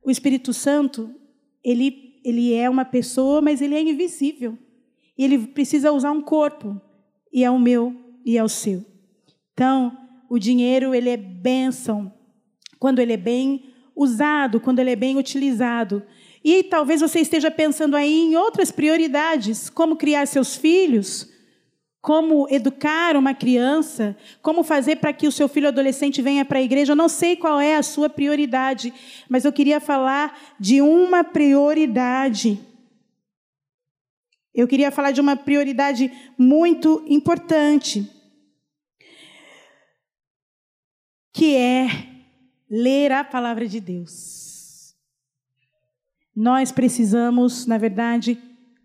o 0.04 0.11
Espírito 0.11 0.52
Santo, 0.52 1.14
ele, 1.64 2.21
ele 2.25 2.54
é 2.54 2.68
uma 2.68 2.85
pessoa, 2.85 3.40
mas 3.40 3.61
ele 3.61 3.75
é 3.75 3.80
invisível. 3.80 4.59
Ele 5.16 5.38
precisa 5.38 5.92
usar 5.92 6.11
um 6.11 6.21
corpo, 6.21 6.80
e 7.32 7.44
é 7.44 7.50
o 7.50 7.59
meu 7.59 7.94
e 8.25 8.37
é 8.37 8.44
o 8.44 8.49
seu. 8.49 8.85
Então, 9.52 9.97
o 10.28 10.38
dinheiro 10.38 10.94
ele 10.94 11.11
é 11.11 11.16
bênção 11.16 12.12
quando 12.78 12.99
ele 12.99 13.12
é 13.12 13.16
bem 13.16 13.73
usado, 13.94 14.61
quando 14.61 14.80
ele 14.80 14.90
é 14.90 14.97
bem 14.97 15.16
utilizado. 15.16 16.02
E 16.44 16.64
talvez 16.64 17.00
você 17.00 17.21
esteja 17.21 17.50
pensando 17.50 17.94
aí 17.94 18.12
em 18.12 18.37
outras 18.37 18.73
prioridades, 18.73 19.71
como 19.71 19.97
criar 19.97 20.26
seus 20.26 20.56
filhos, 20.56 21.31
como 22.02 22.47
educar 22.50 23.16
uma 23.16 23.32
criança, 23.32 24.14
como 24.42 24.62
fazer 24.62 24.97
para 24.97 25.14
que 25.14 25.26
o 25.26 25.32
seu 25.32 25.49
filho 25.49 25.68
adolescente 25.68 26.21
venha 26.21 26.44
para 26.44 26.59
a 26.59 26.62
igreja. 26.62 26.92
Eu 26.92 26.97
não 26.97 27.09
sei 27.09 27.37
qual 27.37 27.59
é 27.59 27.76
a 27.76 27.82
sua 27.82 28.11
prioridade, 28.11 28.92
mas 29.28 29.47
eu 29.47 29.52
queria 29.52 29.80
falar 29.80 30.37
de 30.61 30.82
uma 30.82 31.25
prioridade 31.25 32.61
eu 34.54 34.68
queria 34.68 34.90
falar 34.90 35.12
de 35.12 35.21
uma 35.21 35.35
prioridade 35.35 36.12
muito 36.37 37.02
importante, 37.09 38.06
que 41.32 41.56
é 41.56 41.87
ler 42.68 43.12
a 43.12 43.25
palavra 43.25 43.66
de 43.66 43.80
Deus. 43.80 44.94
Nós 46.37 46.71
precisamos, 46.71 47.66
na 47.66 47.78
verdade, 47.78 48.38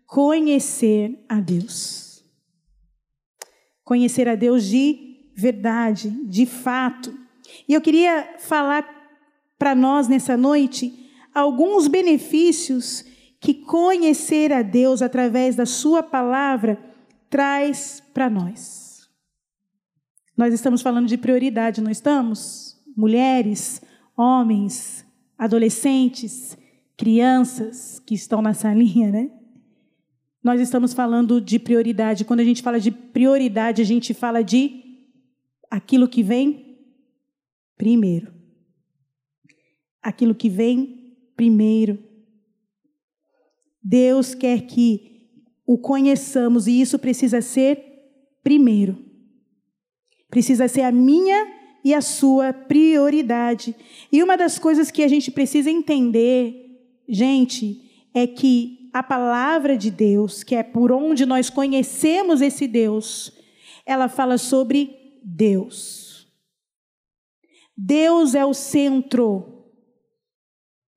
conhecer 0.06 1.22
a 1.28 1.38
Deus. 1.38 2.07
Conhecer 3.88 4.28
a 4.28 4.34
Deus 4.34 4.64
de 4.64 5.16
verdade, 5.34 6.10
de 6.26 6.44
fato. 6.44 7.18
E 7.66 7.72
eu 7.72 7.80
queria 7.80 8.34
falar 8.38 8.86
para 9.58 9.74
nós 9.74 10.06
nessa 10.06 10.36
noite 10.36 11.10
alguns 11.34 11.88
benefícios 11.88 13.02
que 13.40 13.54
conhecer 13.54 14.52
a 14.52 14.60
Deus 14.60 15.00
através 15.00 15.56
da 15.56 15.64
Sua 15.64 16.02
palavra 16.02 16.78
traz 17.30 18.02
para 18.12 18.28
nós. 18.28 19.08
Nós 20.36 20.52
estamos 20.52 20.82
falando 20.82 21.06
de 21.06 21.16
prioridade, 21.16 21.80
não 21.80 21.90
estamos? 21.90 22.78
Mulheres, 22.94 23.80
homens, 24.14 25.02
adolescentes, 25.38 26.58
crianças 26.94 27.98
que 28.00 28.14
estão 28.14 28.42
na 28.42 28.52
salinha, 28.52 29.08
né? 29.10 29.30
Nós 30.42 30.60
estamos 30.60 30.94
falando 30.94 31.40
de 31.40 31.58
prioridade. 31.58 32.24
Quando 32.24 32.40
a 32.40 32.44
gente 32.44 32.62
fala 32.62 32.78
de 32.78 32.90
prioridade, 32.90 33.82
a 33.82 33.84
gente 33.84 34.14
fala 34.14 34.42
de 34.42 34.84
aquilo 35.70 36.08
que 36.08 36.22
vem 36.22 36.78
primeiro. 37.76 38.32
Aquilo 40.02 40.34
que 40.34 40.48
vem 40.48 41.16
primeiro. 41.36 41.98
Deus 43.82 44.34
quer 44.34 44.66
que 44.66 45.08
o 45.66 45.78
conheçamos 45.78 46.66
e 46.66 46.80
isso 46.80 46.98
precisa 46.98 47.40
ser 47.40 47.82
primeiro. 48.42 49.04
Precisa 50.30 50.68
ser 50.68 50.82
a 50.82 50.92
minha 50.92 51.46
e 51.84 51.94
a 51.94 52.00
sua 52.00 52.52
prioridade. 52.52 53.74
E 54.12 54.22
uma 54.22 54.36
das 54.36 54.58
coisas 54.58 54.90
que 54.90 55.02
a 55.02 55.08
gente 55.08 55.30
precisa 55.30 55.70
entender, 55.70 56.54
gente, 57.08 57.82
é 58.14 58.26
que 58.26 58.77
a 58.98 59.02
palavra 59.02 59.76
de 59.76 59.90
Deus, 59.90 60.42
que 60.42 60.56
é 60.56 60.62
por 60.62 60.90
onde 60.90 61.24
nós 61.24 61.48
conhecemos 61.48 62.40
esse 62.40 62.66
Deus, 62.66 63.32
ela 63.86 64.08
fala 64.08 64.36
sobre 64.36 65.20
Deus. 65.22 66.26
Deus 67.76 68.34
é 68.34 68.44
o 68.44 68.52
centro 68.52 69.64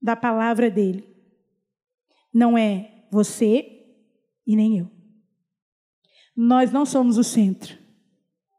da 0.01 0.15
palavra 0.15 0.69
dele. 0.71 1.07
Não 2.33 2.57
é 2.57 3.05
você 3.11 3.85
e 4.47 4.55
nem 4.55 4.79
eu. 4.79 4.89
Nós 6.35 6.71
não 6.71 6.87
somos 6.87 7.19
o 7.19 7.23
centro. 7.23 7.77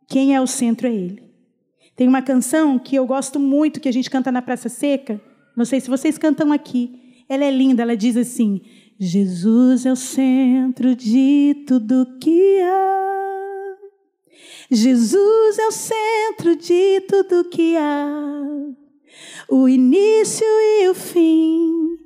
Quem 0.08 0.37
é 0.37 0.40
o 0.40 0.46
centro 0.46 0.87
é 0.87 0.94
ele. 0.94 1.32
Tem 1.96 2.06
uma 2.06 2.22
canção 2.22 2.78
que 2.78 2.94
eu 2.94 3.04
gosto 3.04 3.40
muito, 3.40 3.80
que 3.80 3.88
a 3.88 3.92
gente 3.92 4.08
canta 4.08 4.30
na 4.30 4.40
Praça 4.40 4.68
Seca. 4.68 5.20
Não 5.56 5.64
sei 5.64 5.80
se 5.80 5.90
vocês 5.90 6.16
cantam 6.16 6.52
aqui. 6.52 7.25
Ela 7.28 7.44
é 7.44 7.50
linda, 7.50 7.82
ela 7.82 7.96
diz 7.96 8.16
assim: 8.16 8.61
Jesus 9.04 9.85
é 9.85 9.90
o 9.90 9.97
centro 9.97 10.94
de 10.94 11.64
tudo 11.66 12.06
que 12.21 12.61
há. 12.61 13.76
Jesus 14.71 15.59
é 15.59 15.66
o 15.66 15.73
centro 15.73 16.54
de 16.54 17.00
tudo 17.00 17.50
que 17.50 17.76
há. 17.76 18.47
O 19.49 19.68
início 19.68 20.47
e 20.47 20.88
o 20.88 20.94
fim, 20.94 21.99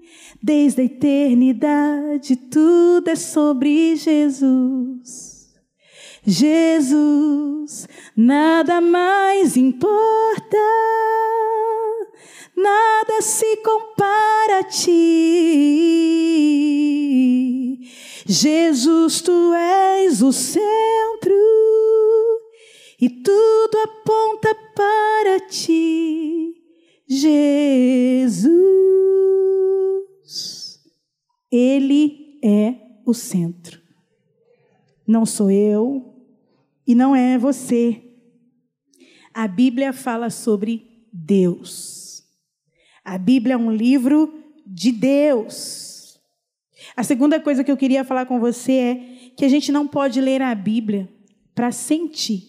desde 0.43 0.81
a 0.81 0.85
eternidade, 0.87 2.35
tudo 2.35 3.09
é 3.09 3.15
sobre 3.15 3.95
Jesus. 3.97 5.53
Jesus, 6.25 7.87
nada 8.17 8.81
mais 8.81 9.55
importa, 9.55 10.57
nada 12.57 13.21
se 13.21 13.57
compara 13.59 14.61
a 14.61 14.65
ti. 14.65 14.97
Jesus, 18.27 19.21
tu 19.21 19.53
és 19.55 20.23
o 20.23 20.33
centro 20.33 21.35
e 23.01 23.09
tudo 23.09 23.79
aponta 23.85 24.55
para 24.75 25.41
ti. 25.49 26.55
Jesus, 27.09 28.51
Ele 31.53 32.41
é 32.43 32.75
o 33.05 33.15
centro. 33.15 33.81
Não 35.07 35.25
sou 35.25 35.51
eu, 35.53 36.17
e 36.87 36.95
não 36.95 37.15
é 37.15 37.37
você. 37.37 38.03
A 39.35 39.47
Bíblia 39.47 39.93
fala 39.93 40.31
sobre 40.31 41.07
Deus. 41.13 41.96
A 43.07 43.17
Bíblia 43.19 43.55
é 43.55 43.57
um 43.57 43.71
livro 43.71 44.35
de 44.67 44.91
Deus. 44.91 46.19
A 46.97 47.05
segunda 47.05 47.39
coisa 47.39 47.63
que 47.63 47.71
eu 47.71 47.77
queria 47.77 48.03
falar 48.03 48.27
com 48.27 48.41
você 48.41 48.73
é 48.73 48.95
que 49.37 49.45
a 49.45 49.49
gente 49.49 49.71
não 49.71 49.87
pode 49.87 50.21
ler 50.21 50.43
a 50.43 50.53
Bíblia 50.53 51.09
para 51.55 51.71
sentir. 51.71 52.43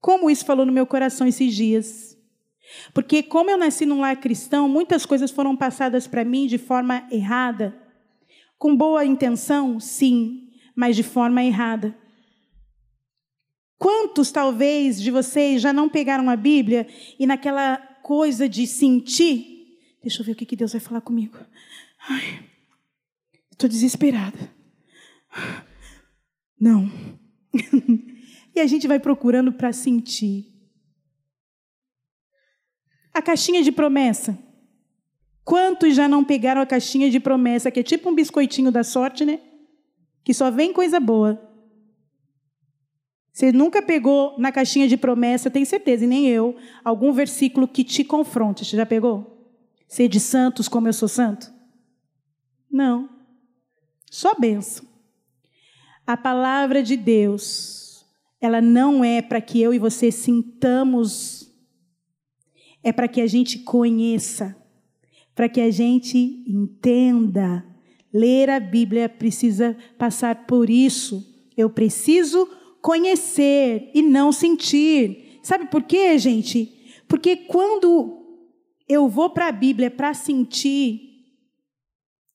Como 0.00 0.30
isso 0.30 0.44
falou 0.44 0.64
no 0.64 0.70
meu 0.70 0.86
coração 0.86 1.26
esses 1.26 1.52
dias. 1.52 2.16
Porque, 2.94 3.20
como 3.20 3.50
eu 3.50 3.58
nasci 3.58 3.84
num 3.84 3.98
lar 3.98 4.14
cristão, 4.14 4.68
muitas 4.68 5.04
coisas 5.04 5.32
foram 5.32 5.56
passadas 5.56 6.06
para 6.06 6.24
mim 6.24 6.46
de 6.46 6.56
forma 6.56 7.04
errada. 7.10 7.76
Com 8.56 8.76
boa 8.76 9.04
intenção, 9.04 9.80
sim, 9.80 10.50
mas 10.72 10.94
de 10.94 11.02
forma 11.02 11.42
errada. 11.42 11.98
Quantos, 13.76 14.30
talvez, 14.30 15.02
de 15.02 15.10
vocês 15.10 15.60
já 15.60 15.72
não 15.72 15.88
pegaram 15.88 16.30
a 16.30 16.36
Bíblia 16.36 16.86
e 17.18 17.26
naquela 17.26 17.89
coisa 18.10 18.48
de 18.48 18.66
sentir? 18.66 19.78
Deixa 20.02 20.20
eu 20.20 20.26
ver 20.26 20.32
o 20.32 20.34
que 20.34 20.56
Deus 20.56 20.72
vai 20.72 20.80
falar 20.80 21.00
comigo. 21.00 21.38
Ai, 22.08 22.44
estou 23.52 23.70
desesperada. 23.70 24.52
Não. 26.60 26.90
e 28.52 28.58
a 28.58 28.66
gente 28.66 28.88
vai 28.88 28.98
procurando 28.98 29.52
para 29.52 29.72
sentir. 29.72 30.52
A 33.14 33.22
caixinha 33.22 33.62
de 33.62 33.70
promessa. 33.70 34.36
Quantos 35.44 35.94
já 35.94 36.08
não 36.08 36.24
pegaram 36.24 36.60
a 36.60 36.66
caixinha 36.66 37.08
de 37.08 37.20
promessa, 37.20 37.70
que 37.70 37.78
é 37.78 37.84
tipo 37.84 38.10
um 38.10 38.14
biscoitinho 38.16 38.72
da 38.72 38.82
sorte, 38.82 39.24
né? 39.24 39.38
Que 40.24 40.34
só 40.34 40.50
vem 40.50 40.72
coisa 40.72 40.98
boa. 40.98 41.40
Você 43.40 43.52
nunca 43.52 43.80
pegou 43.80 44.34
na 44.36 44.52
caixinha 44.52 44.86
de 44.86 44.98
promessa, 44.98 45.50
tenho 45.50 45.64
certeza, 45.64 46.04
e 46.04 46.06
nem 46.06 46.28
eu, 46.28 46.54
algum 46.84 47.10
versículo 47.10 47.66
que 47.66 47.82
te 47.82 48.04
confronte. 48.04 48.66
Você 48.66 48.76
já 48.76 48.84
pegou? 48.84 49.50
Ser 49.88 50.08
de 50.08 50.20
santos 50.20 50.68
como 50.68 50.86
eu 50.86 50.92
sou 50.92 51.08
santo? 51.08 51.50
Não. 52.70 53.08
Só 54.10 54.34
benção. 54.34 54.86
A 56.06 56.18
palavra 56.18 56.82
de 56.82 56.98
Deus, 56.98 58.04
ela 58.42 58.60
não 58.60 59.02
é 59.02 59.22
para 59.22 59.40
que 59.40 59.58
eu 59.58 59.72
e 59.72 59.78
você 59.78 60.12
sintamos, 60.12 61.50
é 62.82 62.92
para 62.92 63.08
que 63.08 63.22
a 63.22 63.26
gente 63.26 63.60
conheça, 63.60 64.54
para 65.34 65.48
que 65.48 65.62
a 65.62 65.70
gente 65.70 66.44
entenda. 66.46 67.64
Ler 68.12 68.50
a 68.50 68.60
Bíblia 68.60 69.08
precisa 69.08 69.74
passar 69.96 70.44
por 70.44 70.68
isso. 70.68 71.26
Eu 71.56 71.70
preciso 71.70 72.46
conhecer 72.46 72.59
e 73.94 74.02
não 74.02 74.32
sentir. 74.32 75.40
Sabe 75.42 75.66
por 75.66 75.82
quê, 75.82 76.18
gente? 76.18 77.02
Porque 77.08 77.36
quando 77.36 78.20
eu 78.88 79.08
vou 79.08 79.30
para 79.30 79.48
a 79.48 79.52
Bíblia 79.52 79.90
para 79.90 80.14
sentir, 80.14 81.00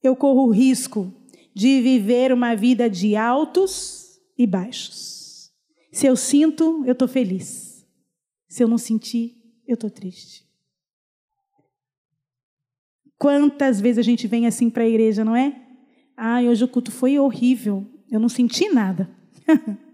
eu 0.02 0.16
corro 0.16 0.48
o 0.48 0.52
risco 0.52 1.14
de 1.54 1.82
viver 1.82 2.32
uma 2.32 2.56
vida 2.56 2.90
de 2.90 3.16
altos 3.16 4.20
e 4.38 4.46
baixos. 4.46 5.52
Se 5.92 6.06
eu 6.06 6.16
sinto, 6.16 6.84
eu 6.86 6.92
estou 6.92 7.08
feliz. 7.08 7.86
Se 8.48 8.64
eu 8.64 8.68
não 8.68 8.78
sentir, 8.78 9.36
eu 9.68 9.76
estou 9.76 9.90
triste. 9.90 10.46
Quantas 13.18 13.80
vezes 13.80 14.00
a 14.00 14.02
gente 14.02 14.28
vem 14.28 14.46
assim 14.46 14.70
para 14.70 14.84
a 14.84 14.88
igreja, 14.88 15.24
não 15.24 15.36
é? 15.36 15.62
Ah, 16.18 16.42
hoje 16.42 16.64
o 16.64 16.68
culto 16.68 16.92
foi 16.92 17.18
horrível. 17.18 17.86
Eu 18.12 18.20
não 18.20 18.30
senti 18.30 18.70
nada. 18.70 19.10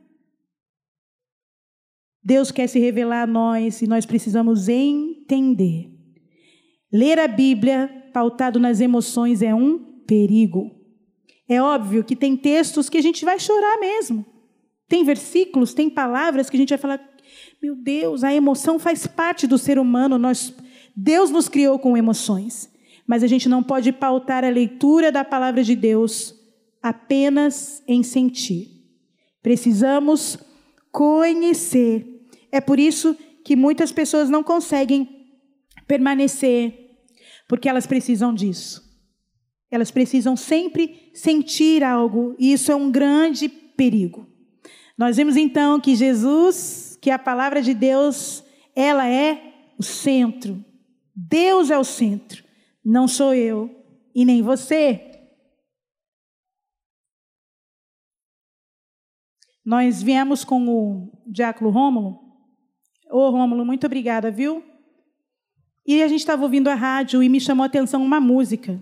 Deus 2.23 2.51
quer 2.51 2.67
se 2.67 2.79
revelar 2.79 3.23
a 3.23 3.27
nós 3.27 3.81
e 3.81 3.88
nós 3.88 4.05
precisamos 4.05 4.69
entender. 4.69 5.89
Ler 6.91 7.19
a 7.19 7.27
Bíblia 7.27 7.89
pautado 8.13 8.60
nas 8.60 8.79
emoções 8.79 9.41
é 9.41 9.55
um 9.55 9.79
perigo. 10.05 10.71
É 11.47 11.62
óbvio 11.62 12.03
que 12.03 12.15
tem 12.15 12.38
textos 12.38 12.89
que 12.89 12.97
a 12.97 13.01
gente 13.01 13.25
vai 13.25 13.39
chorar 13.39 13.79
mesmo. 13.79 14.25
Tem 14.88 15.03
versículos, 15.03 15.73
tem 15.73 15.89
palavras 15.89 16.49
que 16.49 16.57
a 16.57 16.60
gente 16.60 16.69
vai 16.69 16.77
falar: 16.77 17.01
meu 17.62 17.75
Deus, 17.75 18.23
a 18.23 18.34
emoção 18.34 18.77
faz 18.77 19.07
parte 19.07 19.47
do 19.47 19.57
ser 19.57 19.79
humano. 19.79 20.17
Nós, 20.17 20.53
Deus 20.95 21.31
nos 21.31 21.47
criou 21.47 21.79
com 21.79 21.97
emoções. 21.97 22.69
Mas 23.07 23.23
a 23.23 23.27
gente 23.27 23.49
não 23.49 23.63
pode 23.63 23.91
pautar 23.91 24.43
a 24.43 24.49
leitura 24.49 25.12
da 25.12 25.23
palavra 25.23 25.63
de 25.63 25.75
Deus 25.75 26.36
apenas 26.81 27.81
em 27.88 28.03
sentir. 28.03 28.67
Precisamos 29.41 30.38
conhecer 30.91 32.11
é 32.51 32.59
por 32.59 32.79
isso 32.79 33.15
que 33.43 33.55
muitas 33.55 33.91
pessoas 33.91 34.29
não 34.29 34.43
conseguem 34.43 35.29
permanecer, 35.87 36.97
porque 37.47 37.69
elas 37.69 37.87
precisam 37.87 38.33
disso. 38.33 38.81
Elas 39.69 39.89
precisam 39.89 40.35
sempre 40.35 41.11
sentir 41.13 41.83
algo, 41.83 42.35
e 42.37 42.51
isso 42.53 42.71
é 42.71 42.75
um 42.75 42.91
grande 42.91 43.47
perigo. 43.47 44.27
Nós 44.97 45.17
vemos 45.17 45.37
então 45.37 45.79
que 45.79 45.95
Jesus, 45.95 46.97
que 47.01 47.09
a 47.09 47.17
palavra 47.17 47.61
de 47.61 47.73
Deus, 47.73 48.43
ela 48.75 49.07
é 49.07 49.53
o 49.77 49.83
centro. 49.83 50.63
Deus 51.15 51.69
é 51.71 51.77
o 51.77 51.83
centro, 51.83 52.43
não 52.83 53.07
sou 53.07 53.33
eu 53.33 53.69
e 54.13 54.25
nem 54.25 54.41
você. 54.41 55.07
Nós 59.63 60.01
viemos 60.01 60.43
com 60.43 60.67
o 60.67 61.11
Diácono 61.27 61.69
Rômulo 61.69 62.30
Ô, 63.12 63.28
oh, 63.28 63.30
Rômulo, 63.30 63.65
muito 63.65 63.86
obrigada, 63.86 64.32
viu? 64.32 64.63
E 65.86 66.02
a 66.02 66.08
gente 66.08 66.21
estava 66.21 66.43
ouvindo 66.43 66.69
a 66.69 66.76
rádio 66.76 67.21
e 67.21 67.28
me 67.28 67.41
chamou 67.41 67.63
a 67.63 67.67
atenção 67.67 68.02
uma 68.02 68.21
música. 68.21 68.82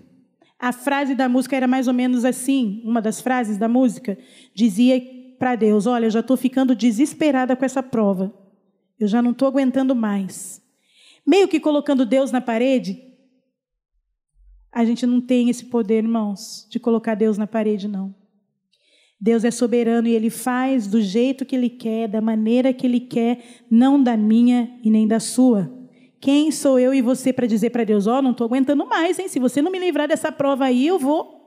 A 0.56 0.70
frase 0.72 1.16
da 1.16 1.28
música 1.28 1.56
era 1.56 1.66
mais 1.66 1.88
ou 1.88 1.94
menos 1.94 2.24
assim, 2.24 2.80
uma 2.84 3.02
das 3.02 3.20
frases 3.20 3.58
da 3.58 3.66
música 3.66 4.16
dizia 4.54 5.02
para 5.36 5.56
Deus: 5.56 5.84
Olha, 5.84 6.06
eu 6.06 6.10
já 6.10 6.20
estou 6.20 6.36
ficando 6.36 6.76
desesperada 6.76 7.56
com 7.56 7.64
essa 7.64 7.82
prova, 7.82 8.32
eu 9.00 9.08
já 9.08 9.20
não 9.20 9.32
estou 9.32 9.48
aguentando 9.48 9.96
mais. 9.96 10.62
Meio 11.26 11.48
que 11.48 11.58
colocando 11.58 12.06
Deus 12.06 12.30
na 12.30 12.40
parede. 12.40 13.02
A 14.70 14.84
gente 14.84 15.04
não 15.06 15.20
tem 15.20 15.50
esse 15.50 15.64
poder, 15.64 16.04
irmãos, 16.04 16.68
de 16.70 16.78
colocar 16.78 17.16
Deus 17.16 17.36
na 17.36 17.48
parede, 17.48 17.88
não. 17.88 18.14
Deus 19.20 19.44
é 19.44 19.50
soberano 19.50 20.08
e 20.08 20.14
ele 20.14 20.30
faz 20.30 20.86
do 20.86 21.00
jeito 21.00 21.44
que 21.44 21.54
ele 21.54 21.68
quer, 21.68 22.08
da 22.08 22.22
maneira 22.22 22.72
que 22.72 22.86
ele 22.86 23.00
quer, 23.00 23.62
não 23.70 24.02
da 24.02 24.16
minha 24.16 24.78
e 24.82 24.90
nem 24.90 25.06
da 25.06 25.20
sua. 25.20 25.70
Quem 26.18 26.50
sou 26.50 26.78
eu 26.78 26.94
e 26.94 27.02
você 27.02 27.30
para 27.32 27.46
dizer 27.46 27.68
para 27.68 27.84
Deus: 27.84 28.06
Ó, 28.06 28.18
oh, 28.18 28.22
não 28.22 28.30
estou 28.30 28.46
aguentando 28.46 28.86
mais, 28.86 29.18
hein? 29.18 29.28
Se 29.28 29.38
você 29.38 29.60
não 29.60 29.70
me 29.70 29.78
livrar 29.78 30.08
dessa 30.08 30.32
prova 30.32 30.64
aí, 30.64 30.86
eu 30.86 30.98
vou. 30.98 31.38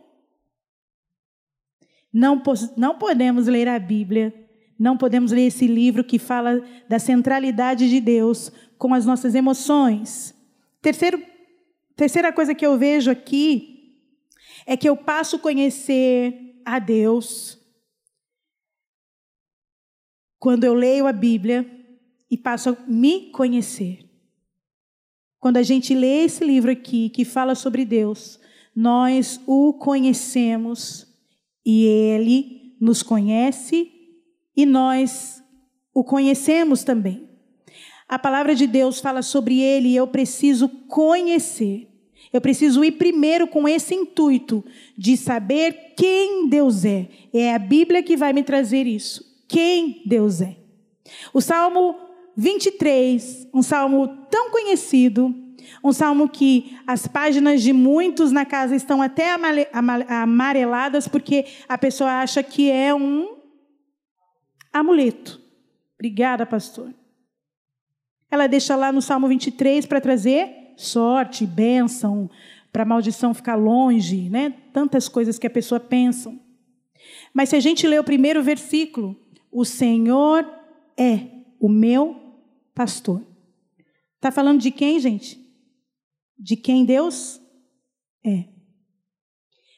Não, 2.12 2.44
não 2.78 3.00
podemos 3.00 3.48
ler 3.48 3.68
a 3.68 3.80
Bíblia, 3.80 4.32
não 4.78 4.96
podemos 4.96 5.32
ler 5.32 5.48
esse 5.48 5.66
livro 5.66 6.04
que 6.04 6.20
fala 6.20 6.64
da 6.88 7.00
centralidade 7.00 7.90
de 7.90 8.00
Deus 8.00 8.52
com 8.78 8.94
as 8.94 9.04
nossas 9.04 9.34
emoções. 9.34 10.36
Terceiro, 10.80 11.20
terceira 11.96 12.32
coisa 12.32 12.54
que 12.54 12.66
eu 12.66 12.78
vejo 12.78 13.10
aqui 13.10 13.98
é 14.68 14.78
que 14.78 14.88
eu 14.88 14.96
passo 14.96 15.38
a 15.38 15.40
conhecer 15.40 16.62
a 16.64 16.78
Deus 16.78 17.63
quando 20.44 20.66
eu 20.66 20.74
leio 20.74 21.08
a 21.08 21.14
Bíblia 21.14 21.66
e 22.30 22.36
passo 22.36 22.72
a 22.72 22.78
me 22.86 23.32
conhecer. 23.32 24.00
Quando 25.40 25.56
a 25.56 25.64
gente 25.64 25.96
lê 25.96 26.26
esse 26.26 26.44
livro 26.44 26.70
aqui 26.70 27.08
que 27.08 27.24
fala 27.24 27.56
sobre 27.56 27.86
Deus, 27.86 28.42
nós 28.76 29.40
o 29.48 29.72
conhecemos 29.76 31.08
e 31.66 31.86
ele 31.86 32.76
nos 32.82 33.02
conhece 33.02 33.90
e 34.54 34.66
nós 34.66 35.42
o 35.94 36.04
conhecemos 36.04 36.84
também. 36.84 37.30
A 38.06 38.20
palavra 38.20 38.54
de 38.54 38.68
Deus 38.68 39.00
fala 39.00 39.22
sobre 39.22 39.62
ele 39.62 39.88
e 39.92 39.96
eu 39.96 40.08
preciso 40.08 40.68
conhecer. 40.90 41.88
Eu 42.34 42.42
preciso 42.42 42.84
ir 42.84 42.92
primeiro 42.98 43.48
com 43.48 43.66
esse 43.66 43.96
intuito 43.96 44.62
de 44.98 45.16
saber 45.16 45.94
quem 45.96 46.50
Deus 46.50 46.84
é. 46.84 47.08
É 47.32 47.56
a 47.56 47.60
Bíblia 47.60 48.04
que 48.04 48.18
vai 48.18 48.34
me 48.34 48.44
trazer 48.44 48.86
isso 48.86 49.32
quem 49.54 50.02
Deus 50.04 50.42
é. 50.42 50.58
O 51.32 51.40
Salmo 51.40 51.96
23, 52.36 53.50
um 53.54 53.62
salmo 53.62 54.08
tão 54.32 54.50
conhecido, 54.50 55.32
um 55.84 55.94
salmo 55.94 56.28
que 56.28 56.76
as 56.88 57.06
páginas 57.06 57.62
de 57.62 57.72
muitos 57.72 58.32
na 58.32 58.48
casa 58.48 58.76
estão 58.76 59.00
até 59.00 59.28
amareladas 60.10 61.08
porque 61.08 61.46
a 61.70 61.78
pessoa 61.78 62.22
acha 62.22 62.42
que 62.42 62.72
é 62.72 62.96
um 62.96 63.38
amuleto. 64.74 65.40
Obrigada, 66.00 66.48
pastor. 66.48 66.92
Ela 68.32 68.48
deixa 68.48 68.76
lá 68.76 68.92
no 68.92 69.04
Salmo 69.04 69.28
23 69.28 69.86
para 69.86 70.02
trazer 70.02 70.74
sorte, 70.76 71.46
bênção, 71.46 72.28
para 72.72 72.82
a 72.82 72.88
maldição 72.88 73.36
ficar 73.36 73.54
longe, 73.54 74.32
né? 74.32 74.56
Tantas 74.74 75.08
coisas 75.08 75.38
que 75.38 75.46
a 75.46 75.52
pessoa 75.52 75.80
pensa. 75.80 76.34
Mas 77.32 77.50
se 77.50 77.56
a 77.56 77.60
gente 77.60 77.86
ler 77.86 78.00
o 78.00 78.04
primeiro 78.04 78.42
versículo, 78.42 79.23
o 79.54 79.64
Senhor 79.64 80.44
é 80.98 81.30
o 81.60 81.70
meu 81.70 82.16
pastor. 82.74 83.26
Está 84.16 84.32
falando 84.32 84.60
de 84.60 84.72
quem, 84.72 85.00
gente? 85.00 85.40
De 86.38 86.58
quem 86.58 86.84
Deus 86.84 87.40
é. 88.26 88.50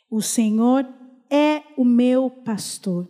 O 0.09 0.21
Senhor 0.21 0.87
é 1.29 1.61
o 1.77 1.83
meu 1.83 2.29
pastor. 2.29 3.09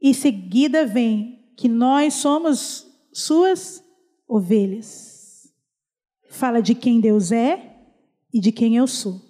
E 0.00 0.14
seguida 0.14 0.86
vem 0.86 1.52
que 1.56 1.68
nós 1.68 2.14
somos 2.14 2.86
suas 3.12 3.84
ovelhas. 4.26 5.52
Fala 6.30 6.62
de 6.62 6.74
quem 6.74 7.00
Deus 7.00 7.32
é 7.32 7.76
e 8.32 8.40
de 8.40 8.52
quem 8.52 8.76
eu 8.76 8.86
sou. 8.86 9.20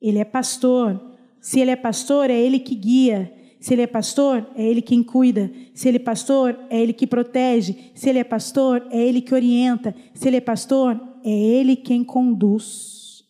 Ele 0.00 0.18
é 0.18 0.24
pastor. 0.24 1.16
Se 1.40 1.60
ele 1.60 1.70
é 1.70 1.76
pastor, 1.76 2.28
é 2.28 2.38
ele 2.38 2.58
que 2.58 2.74
guia, 2.74 3.39
se 3.60 3.74
ele 3.74 3.82
é 3.82 3.86
pastor, 3.86 4.50
é 4.56 4.64
ele 4.64 4.80
quem 4.80 5.02
cuida. 5.02 5.52
Se 5.74 5.86
ele 5.86 5.98
é 5.98 6.00
pastor, 6.00 6.58
é 6.70 6.80
ele 6.80 6.94
que 6.94 7.06
protege. 7.06 7.92
Se 7.94 8.08
ele 8.08 8.18
é 8.18 8.24
pastor, 8.24 8.86
é 8.90 8.98
ele 8.98 9.20
que 9.20 9.34
orienta. 9.34 9.94
Se 10.14 10.28
ele 10.28 10.38
é 10.38 10.40
pastor, 10.40 10.98
é 11.22 11.30
ele 11.30 11.76
quem 11.76 12.02
conduz. 12.02 13.22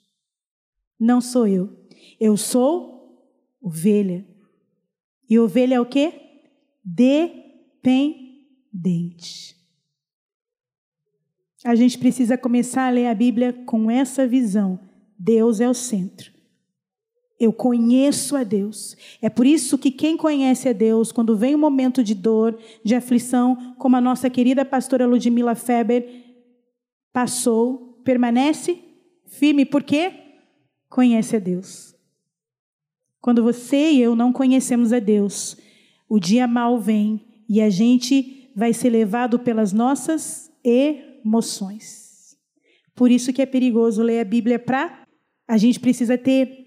Não 0.98 1.20
sou 1.20 1.48
eu. 1.48 1.76
Eu 2.20 2.36
sou 2.36 3.26
ovelha. 3.60 4.24
E 5.28 5.36
ovelha 5.36 5.74
é 5.74 5.80
o 5.80 5.86
quê? 5.86 6.12
Dependente. 6.84 8.30
A 11.64 11.74
gente 11.74 11.98
precisa 11.98 12.38
começar 12.38 12.86
a 12.86 12.90
ler 12.90 13.08
a 13.08 13.14
Bíblia 13.14 13.52
com 13.52 13.90
essa 13.90 14.28
visão. 14.28 14.78
Deus 15.18 15.60
é 15.60 15.68
o 15.68 15.74
centro. 15.74 16.32
Eu 17.40 17.54
conheço 17.54 18.36
a 18.36 18.44
Deus. 18.44 18.94
É 19.22 19.30
por 19.30 19.46
isso 19.46 19.78
que 19.78 19.90
quem 19.90 20.14
conhece 20.14 20.68
a 20.68 20.74
Deus, 20.74 21.10
quando 21.10 21.34
vem 21.34 21.54
um 21.54 21.58
momento 21.58 22.04
de 22.04 22.14
dor, 22.14 22.58
de 22.84 22.94
aflição, 22.94 23.74
como 23.78 23.96
a 23.96 24.00
nossa 24.00 24.28
querida 24.28 24.62
pastora 24.62 25.06
Ludmila 25.06 25.54
Feber 25.54 26.06
passou, 27.10 27.98
permanece 28.04 28.78
firme, 29.26 29.64
porque 29.64 30.12
conhece 30.90 31.36
a 31.36 31.38
Deus. 31.38 31.94
Quando 33.22 33.42
você 33.42 33.92
e 33.92 34.02
eu 34.02 34.14
não 34.14 34.34
conhecemos 34.34 34.92
a 34.92 34.98
Deus, 34.98 35.56
o 36.08 36.20
dia 36.20 36.46
mal 36.46 36.78
vem 36.78 37.24
e 37.48 37.62
a 37.62 37.70
gente 37.70 38.50
vai 38.54 38.74
ser 38.74 38.90
levado 38.90 39.38
pelas 39.38 39.72
nossas 39.72 40.52
emoções. 40.62 42.36
Por 42.94 43.10
isso 43.10 43.32
que 43.32 43.40
é 43.40 43.46
perigoso 43.46 44.02
ler 44.02 44.20
a 44.20 44.24
Bíblia 44.24 44.58
para 44.58 45.00
a 45.50 45.56
gente 45.56 45.80
precisa 45.80 46.16
ter 46.16 46.59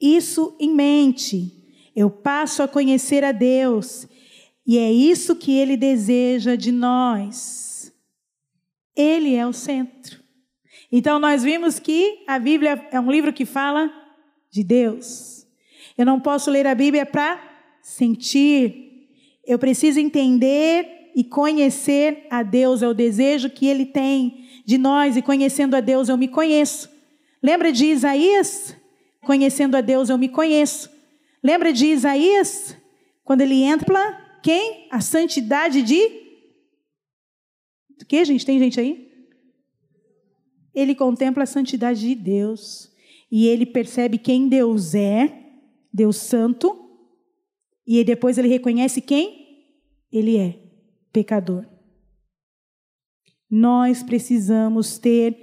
isso 0.00 0.56
em 0.58 0.74
mente. 0.74 1.52
Eu 1.94 2.10
passo 2.10 2.62
a 2.62 2.68
conhecer 2.68 3.24
a 3.24 3.32
Deus 3.32 4.06
e 4.66 4.78
é 4.78 4.92
isso 4.92 5.34
que 5.34 5.56
Ele 5.56 5.76
deseja 5.76 6.54
de 6.54 6.70
nós. 6.70 7.92
Ele 8.94 9.34
é 9.34 9.46
o 9.46 9.52
centro. 9.52 10.18
Então, 10.90 11.18
nós 11.18 11.42
vimos 11.42 11.78
que 11.78 12.22
a 12.26 12.38
Bíblia 12.38 12.86
é 12.90 13.00
um 13.00 13.10
livro 13.10 13.32
que 13.32 13.44
fala 13.44 13.90
de 14.50 14.62
Deus. 14.62 15.46
Eu 15.96 16.06
não 16.06 16.20
posso 16.20 16.50
ler 16.50 16.66
a 16.66 16.74
Bíblia 16.74 17.04
para 17.04 17.40
sentir. 17.82 19.08
Eu 19.46 19.58
preciso 19.58 19.98
entender 19.98 21.12
e 21.14 21.24
conhecer 21.24 22.26
a 22.30 22.42
Deus. 22.42 22.82
É 22.82 22.88
o 22.88 22.94
desejo 22.94 23.50
que 23.50 23.66
Ele 23.66 23.86
tem 23.86 24.46
de 24.64 24.76
nós, 24.76 25.16
e 25.16 25.22
conhecendo 25.22 25.74
a 25.74 25.80
Deus, 25.80 26.10
eu 26.10 26.18
me 26.18 26.28
conheço. 26.28 26.90
Lembra 27.42 27.72
de 27.72 27.86
Isaías? 27.86 28.76
Conhecendo 29.24 29.76
a 29.76 29.80
Deus, 29.80 30.08
eu 30.08 30.18
me 30.18 30.28
conheço. 30.28 30.90
Lembra 31.42 31.72
de 31.72 31.86
Isaías? 31.86 32.76
Quando 33.24 33.42
ele 33.42 33.62
entra, 33.62 34.38
quem? 34.42 34.88
A 34.90 35.00
santidade 35.00 35.82
de. 35.82 36.00
O 38.00 38.06
que, 38.06 38.24
gente? 38.24 38.46
Tem 38.46 38.58
gente 38.58 38.80
aí? 38.80 39.08
Ele 40.74 40.94
contempla 40.94 41.42
a 41.42 41.46
santidade 41.46 42.00
de 42.00 42.14
Deus. 42.14 42.92
E 43.30 43.46
ele 43.46 43.66
percebe 43.66 44.16
quem 44.16 44.48
Deus 44.48 44.94
é, 44.94 45.46
Deus 45.92 46.16
Santo. 46.16 46.88
E 47.86 48.02
depois 48.04 48.38
ele 48.38 48.48
reconhece 48.48 49.00
quem 49.00 49.66
ele 50.10 50.36
é, 50.36 50.58
pecador. 51.12 51.66
Nós 53.50 54.02
precisamos 54.02 54.98
ter 54.98 55.36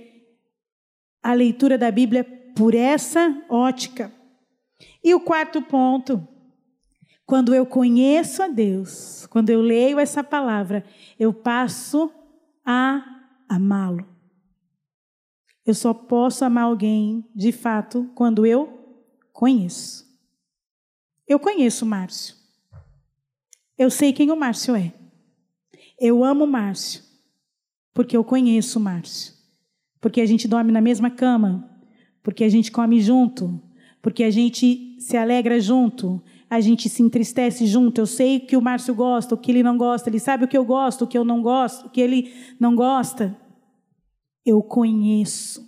a 1.22 1.34
leitura 1.34 1.78
da 1.78 1.90
Bíblia 1.90 2.24
por 2.56 2.74
essa 2.74 3.44
ótica. 3.50 4.12
E 5.04 5.14
o 5.14 5.20
quarto 5.20 5.62
ponto, 5.62 6.26
quando 7.26 7.54
eu 7.54 7.66
conheço 7.66 8.42
a 8.42 8.48
Deus, 8.48 9.28
quando 9.28 9.50
eu 9.50 9.62
leio 9.62 10.00
essa 10.00 10.24
palavra, 10.24 10.86
eu 11.20 11.34
passo 11.34 12.12
a 12.66 13.04
amá-lo. 13.50 14.08
Eu 15.66 15.74
só 15.74 15.94
posso 15.94 16.46
amar 16.46 16.66
alguém, 16.66 17.28
de 17.36 17.52
fato, 17.52 18.10
quando 18.16 18.46
eu 18.46 18.98
conheço. 19.34 20.06
Eu 21.28 21.40
conheço 21.40 21.84
o 21.84 21.88
Márcio. 21.88 22.36
Eu 23.78 23.90
sei 23.90 24.14
quem 24.14 24.32
o 24.32 24.36
Márcio 24.36 24.76
é. 24.76 24.94
Eu 26.00 26.24
amo 26.24 26.46
o 26.46 26.48
Márcio, 26.48 27.04
porque 27.94 28.16
eu 28.16 28.24
conheço 28.24 28.80
o 28.80 28.82
Márcio. 28.82 29.34
Porque 30.00 30.22
a 30.22 30.26
gente 30.26 30.48
dorme 30.48 30.72
na 30.72 30.82
mesma 30.82 31.10
cama, 31.10 31.75
porque 32.26 32.44
a 32.44 32.50
gente 32.50 32.72
come 32.72 33.00
junto, 33.00 33.62
porque 34.02 34.24
a 34.24 34.32
gente 34.32 34.96
se 35.00 35.16
alegra 35.16 35.60
junto, 35.60 36.20
a 36.50 36.60
gente 36.60 36.90
se 36.90 37.04
entristece 37.04 37.68
junto. 37.68 38.02
Eu 38.02 38.08
sei 38.08 38.40
que 38.40 38.58
o 38.58 38.62
Márcio 38.62 38.96
gosta, 38.96 39.36
o 39.36 39.38
que 39.38 39.52
ele 39.52 39.62
não 39.62 39.78
gosta, 39.78 40.10
ele 40.10 40.20
sabe 40.20 40.44
o 40.44 40.48
que 40.48 40.58
eu 40.58 40.66
gosto, 40.66 41.04
o 41.04 41.08
que 41.08 41.16
eu 41.16 41.24
não 41.24 41.40
gosto, 41.44 41.86
o 41.86 41.90
que 41.92 42.02
ele 42.02 42.34
não 42.60 42.76
gosta. 42.76 43.38
Eu 44.44 44.64
conheço. 44.64 45.64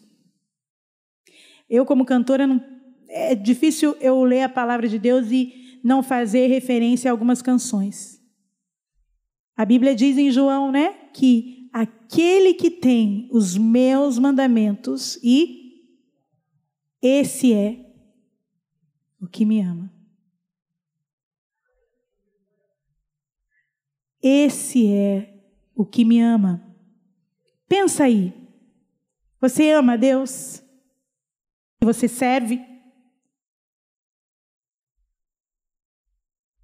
Eu, 1.69 1.85
como 1.85 2.03
cantora, 2.03 2.47
não, 2.47 2.59
é 3.07 3.35
difícil 3.35 3.95
eu 4.01 4.23
ler 4.23 4.41
a 4.41 4.49
palavra 4.49 4.87
de 4.89 4.97
Deus 4.97 5.29
e 5.29 5.79
não 5.83 6.01
fazer 6.01 6.47
referência 6.47 7.11
a 7.11 7.13
algumas 7.13 7.39
canções. 7.39 8.19
A 9.55 9.63
Bíblia 9.63 9.93
diz 9.93 10.17
em 10.17 10.31
João, 10.31 10.71
né, 10.71 10.95
que 11.13 11.69
aquele 11.71 12.55
que 12.55 12.71
tem 12.71 13.29
os 13.31 13.55
meus 13.55 14.17
mandamentos 14.17 15.19
e 15.21 15.66
esse 17.01 17.53
é 17.53 17.85
o 19.21 19.27
que 19.27 19.45
me 19.45 19.61
ama. 19.61 19.93
Esse 24.21 24.91
é 24.91 25.41
o 25.75 25.85
que 25.85 26.03
me 26.03 26.19
ama. 26.19 26.63
Pensa 27.67 28.05
aí. 28.05 28.33
Você 29.39 29.71
ama 29.71 29.93
a 29.93 29.97
Deus? 29.97 30.63
Você 31.81 32.07
serve? 32.07 32.59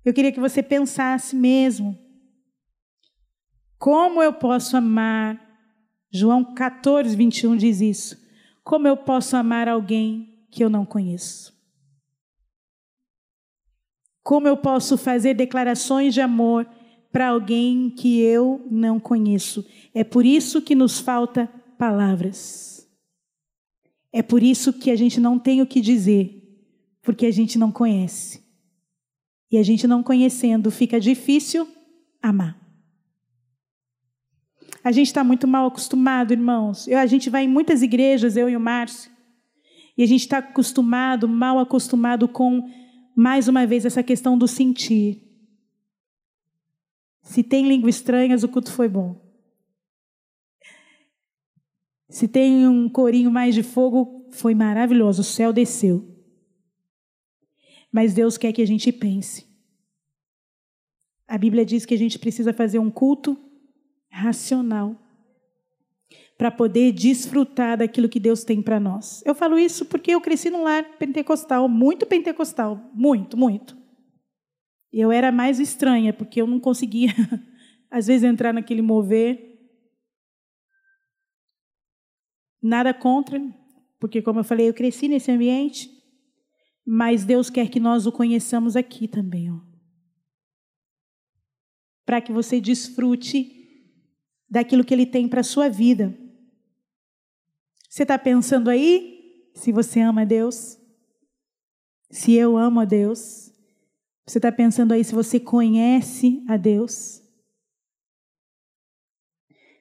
Eu 0.03 0.13
queria 0.13 0.31
que 0.31 0.39
você 0.39 0.61
pensasse 0.61 1.35
mesmo. 1.35 1.97
Como 3.77 4.21
eu 4.21 4.33
posso 4.33 4.75
amar? 4.75 5.39
João 6.11 6.53
14, 6.53 7.15
21 7.15 7.55
diz 7.55 7.81
isso. 7.81 8.22
Como 8.63 8.87
eu 8.87 8.95
posso 8.95 9.35
amar 9.35 9.67
alguém 9.67 10.47
que 10.49 10.63
eu 10.63 10.69
não 10.69 10.85
conheço? 10.85 11.53
Como 14.23 14.47
eu 14.47 14.55
posso 14.55 14.97
fazer 14.97 15.33
declarações 15.33 16.13
de 16.13 16.21
amor 16.21 16.65
para 17.11 17.27
alguém 17.27 17.89
que 17.89 18.21
eu 18.21 18.65
não 18.71 18.99
conheço? 18.99 19.65
É 19.93 20.03
por 20.03 20.25
isso 20.25 20.61
que 20.61 20.73
nos 20.73 20.99
falta 20.99 21.47
palavras. 21.77 22.89
É 24.13 24.21
por 24.21 24.41
isso 24.41 24.71
que 24.71 24.89
a 24.89 24.95
gente 24.95 25.19
não 25.19 25.37
tem 25.37 25.61
o 25.61 25.67
que 25.67 25.81
dizer, 25.81 26.41
porque 27.01 27.25
a 27.25 27.31
gente 27.31 27.57
não 27.57 27.71
conhece. 27.71 28.41
E 29.51 29.57
a 29.57 29.63
gente 29.63 29.85
não 29.85 30.01
conhecendo, 30.01 30.71
fica 30.71 30.99
difícil 30.99 31.67
amar. 32.21 32.62
A 34.83 34.91
gente 34.91 35.07
está 35.07 35.23
muito 35.23 35.47
mal 35.47 35.67
acostumado, 35.67 36.33
irmãos. 36.33 36.87
Eu, 36.87 36.99
a 36.99 37.05
gente 37.05 37.29
vai 37.29 37.45
em 37.45 37.47
muitas 37.47 37.81
igrejas, 37.81 38.35
eu 38.35 38.49
e 38.49 38.55
o 38.55 38.59
Márcio, 38.59 39.11
e 39.97 40.03
a 40.03 40.05
gente 40.05 40.21
está 40.21 40.39
acostumado, 40.39 41.27
mal 41.27 41.59
acostumado 41.59 42.27
com, 42.27 42.69
mais 43.15 43.47
uma 43.47 43.65
vez, 43.65 43.85
essa 43.85 44.03
questão 44.03 44.37
do 44.37 44.47
sentir. 44.47 45.21
Se 47.21 47.41
tem 47.43 47.67
língua 47.67 47.89
estranhas, 47.89 48.43
o 48.43 48.49
culto 48.49 48.71
foi 48.71 48.89
bom. 48.89 49.21
Se 52.09 52.27
tem 52.27 52.67
um 52.67 52.89
corinho 52.89 53.31
mais 53.31 53.55
de 53.55 53.63
fogo, 53.63 54.27
foi 54.31 54.53
maravilhoso, 54.53 55.21
o 55.21 55.25
céu 55.25 55.53
desceu. 55.53 56.13
Mas 57.91 58.13
Deus 58.13 58.37
quer 58.37 58.51
que 58.51 58.61
a 58.61 58.67
gente 58.67 58.91
pense. 58.91 59.47
A 61.27 61.37
Bíblia 61.37 61.65
diz 61.65 61.85
que 61.85 61.93
a 61.93 61.97
gente 61.97 62.19
precisa 62.19 62.51
fazer 62.51 62.79
um 62.79 62.91
culto 62.91 63.37
racional 64.13 64.95
para 66.37 66.51
poder 66.51 66.91
desfrutar 66.91 67.77
daquilo 67.77 68.09
que 68.09 68.19
Deus 68.19 68.43
tem 68.43 68.61
para 68.61 68.79
nós. 68.79 69.23
Eu 69.25 69.33
falo 69.33 69.57
isso 69.57 69.85
porque 69.85 70.11
eu 70.11 70.21
cresci 70.21 70.49
num 70.49 70.63
lar 70.63 70.83
pentecostal, 70.97 71.67
muito 71.67 72.05
pentecostal, 72.05 72.91
muito, 72.93 73.35
muito. 73.35 73.75
Eu 74.91 75.11
era 75.11 75.31
mais 75.31 75.59
estranha, 75.59 76.13
porque 76.13 76.39
eu 76.39 76.45
não 76.45 76.59
conseguia, 76.59 77.11
às 77.89 78.05
vezes, 78.05 78.23
entrar 78.23 78.53
naquele 78.53 78.81
mover. 78.81 79.51
Nada 82.61 82.93
contra, 82.93 83.41
porque, 83.99 84.21
como 84.21 84.39
eu 84.39 84.43
falei, 84.43 84.69
eu 84.69 84.73
cresci 84.73 85.07
nesse 85.07 85.31
ambiente. 85.31 85.89
Mas 86.85 87.25
Deus 87.25 87.49
quer 87.49 87.69
que 87.69 87.79
nós 87.79 88.05
o 88.05 88.11
conheçamos 88.11 88.75
aqui 88.75 89.07
também, 89.07 89.51
ó. 89.51 89.59
Para 92.05 92.21
que 92.21 92.31
você 92.31 92.59
desfrute 92.59 93.62
daquilo 94.53 94.83
que 94.83 94.93
Ele 94.93 95.07
tem 95.07 95.27
para 95.27 95.39
a 95.39 95.43
sua 95.43 95.67
vida. 95.67 96.15
Você 97.89 98.03
está 98.03 98.19
pensando 98.19 98.69
aí 98.69 99.49
se 99.55 99.71
você 99.71 99.99
ama 99.99 100.21
a 100.21 100.25
Deus? 100.25 100.77
Se 102.11 102.33
eu 102.33 102.55
amo 102.55 102.79
a 102.81 102.85
Deus? 102.85 103.51
Você 104.27 104.37
está 104.37 104.51
pensando 104.51 104.91
aí 104.91 105.03
se 105.03 105.15
você 105.15 105.39
conhece 105.39 106.43
a 106.47 106.55
Deus? 106.55 107.19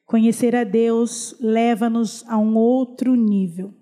Conhecer 0.06 0.56
a 0.56 0.64
Deus 0.64 1.36
leva-nos 1.38 2.24
a 2.26 2.38
um 2.38 2.56
outro 2.56 3.14
nível 3.14 3.74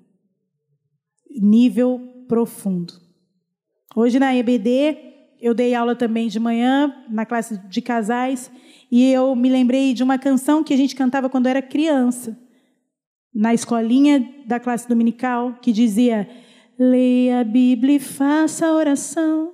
nível 1.41 2.25
profundo. 2.27 2.93
Hoje 3.95 4.19
na 4.19 4.35
EBD, 4.35 4.99
eu 5.41 5.55
dei 5.55 5.73
aula 5.73 5.95
também 5.95 6.27
de 6.27 6.41
manhã, 6.41 6.93
na 7.09 7.25
classe 7.25 7.57
de 7.69 7.81
casais, 7.81 8.51
e 8.91 9.11
eu 9.13 9.37
me 9.37 9.49
lembrei 9.49 9.95
de 9.95 10.03
uma 10.03 10.19
canção 10.19 10.65
que 10.65 10.75
a 10.75 10.77
gente 10.77 10.97
cantava 10.97 11.29
quando 11.29 11.47
era 11.47 11.63
criança, 11.63 12.37
na 13.33 13.55
escolinha 13.55 14.29
da 14.47 14.59
classe 14.59 14.89
dominical, 14.89 15.55
que 15.63 15.73
dizia: 15.73 16.29
Leia 16.79 17.41
a 17.41 17.45
Bíblia 17.45 17.97
e 17.97 18.01
faça 18.01 18.73
oração, 18.73 19.53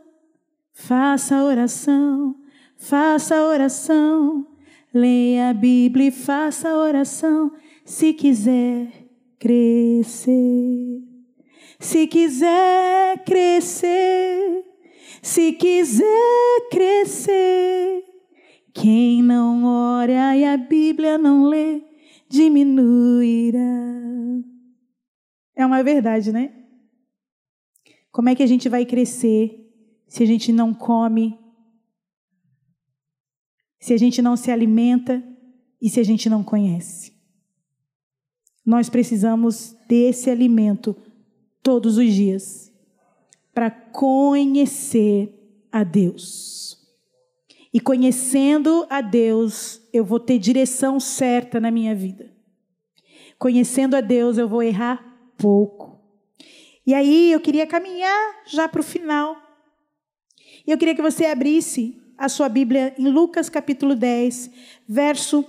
faça 0.73 1.45
oração, 1.45 2.37
faça 2.77 3.43
oração. 3.43 4.47
Leia 4.95 5.51
a 5.51 5.53
Bíblia 5.53 6.09
e 6.09 6.11
faça 6.11 6.75
oração, 6.75 7.53
se 7.85 8.15
quiser 8.15 8.89
crescer. 9.39 11.03
Se 11.79 12.07
quiser 12.07 13.23
crescer, 13.25 14.65
se 15.21 15.53
quiser 15.53 16.69
crescer, 16.71 18.03
quem 18.81 19.23
não 19.23 19.65
ora 19.65 20.37
e 20.37 20.45
a 20.45 20.57
Bíblia 20.57 21.17
não 21.17 21.47
lê, 21.47 21.83
diminuirá. 22.29 23.59
É 25.55 25.65
uma 25.65 25.83
verdade, 25.83 26.31
né? 26.31 26.53
Como 28.13 28.29
é 28.29 28.35
que 28.35 28.43
a 28.43 28.47
gente 28.47 28.69
vai 28.69 28.85
crescer 28.85 29.63
se 30.07 30.23
a 30.23 30.27
gente 30.27 30.53
não 30.53 30.75
come, 30.75 31.39
se 33.81 33.95
a 33.95 33.97
gente 33.97 34.21
não 34.21 34.37
se 34.37 34.51
alimenta 34.51 35.25
e 35.81 35.89
se 35.89 35.99
a 35.99 36.05
gente 36.05 36.29
não 36.29 36.45
conhece? 36.45 37.17
Nós 38.65 38.91
precisamos 38.91 39.75
desse 39.89 40.29
alimento 40.29 40.95
todos 41.63 41.97
os 41.97 42.13
dias 42.13 42.71
para 43.55 43.71
conhecer 43.71 45.33
a 45.73 45.83
Deus. 45.83 46.76
E 47.77 47.81
conhecendo 47.81 48.87
a 48.89 49.03
Deus, 49.03 49.83
eu 49.93 50.03
vou 50.03 50.19
ter 50.19 50.39
direção 50.39 50.99
certa 50.99 51.61
na 51.61 51.71
minha 51.71 51.95
vida. 51.95 52.33
Conhecendo 53.39 53.95
a 53.95 54.01
Deus, 54.01 54.39
eu 54.39 54.49
vou 54.49 54.63
errar 54.63 55.05
pouco. 55.37 56.01
E 56.87 56.95
aí 56.95 57.31
eu 57.31 57.39
queria 57.39 57.67
caminhar 57.67 58.45
já 58.47 58.67
para 58.67 58.81
o 58.81 58.83
final. 58.83 59.37
E 60.67 60.71
eu 60.71 60.79
queria 60.79 60.95
que 60.95 61.03
você 61.03 61.27
abrisse 61.27 62.01
a 62.17 62.31
sua 62.31 62.49
Bíblia 62.49 62.95
em 62.99 63.11
Lucas 63.11 63.51
capítulo 63.51 63.95
10, 63.95 64.51
verso 64.89 65.45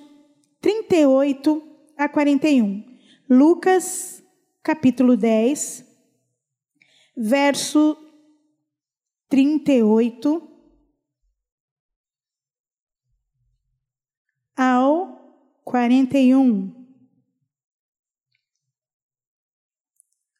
38 0.60 1.64
a 1.96 2.10
41. 2.10 2.84
Lucas 3.30 4.22
capítulo 4.62 5.16
10, 5.16 5.86
verso 7.16 7.98
38 9.30 10.47
ao 14.58 15.32
41. 15.64 16.74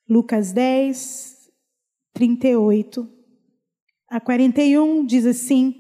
Lucas 0.10 0.52
10, 0.52 1.52
38 2.14 3.18
a 4.10 4.20
41 4.20 5.06
diz 5.06 5.26
assim: 5.26 5.76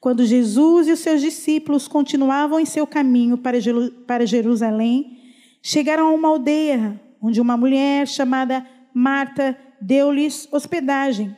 Quando 0.00 0.24
Jesus 0.24 0.88
e 0.88 0.92
os 0.92 1.00
seus 1.00 1.20
discípulos 1.20 1.86
continuavam 1.86 2.58
em 2.58 2.64
seu 2.64 2.86
caminho 2.86 3.38
para 3.38 4.26
Jerusalém, 4.26 5.18
chegaram 5.62 6.08
a 6.08 6.12
uma 6.12 6.28
aldeia 6.28 7.00
onde 7.20 7.40
uma 7.40 7.56
mulher 7.56 8.08
chamada 8.08 8.66
Marta 8.94 9.56
deu-lhes 9.80 10.48
hospedagem. 10.50 11.36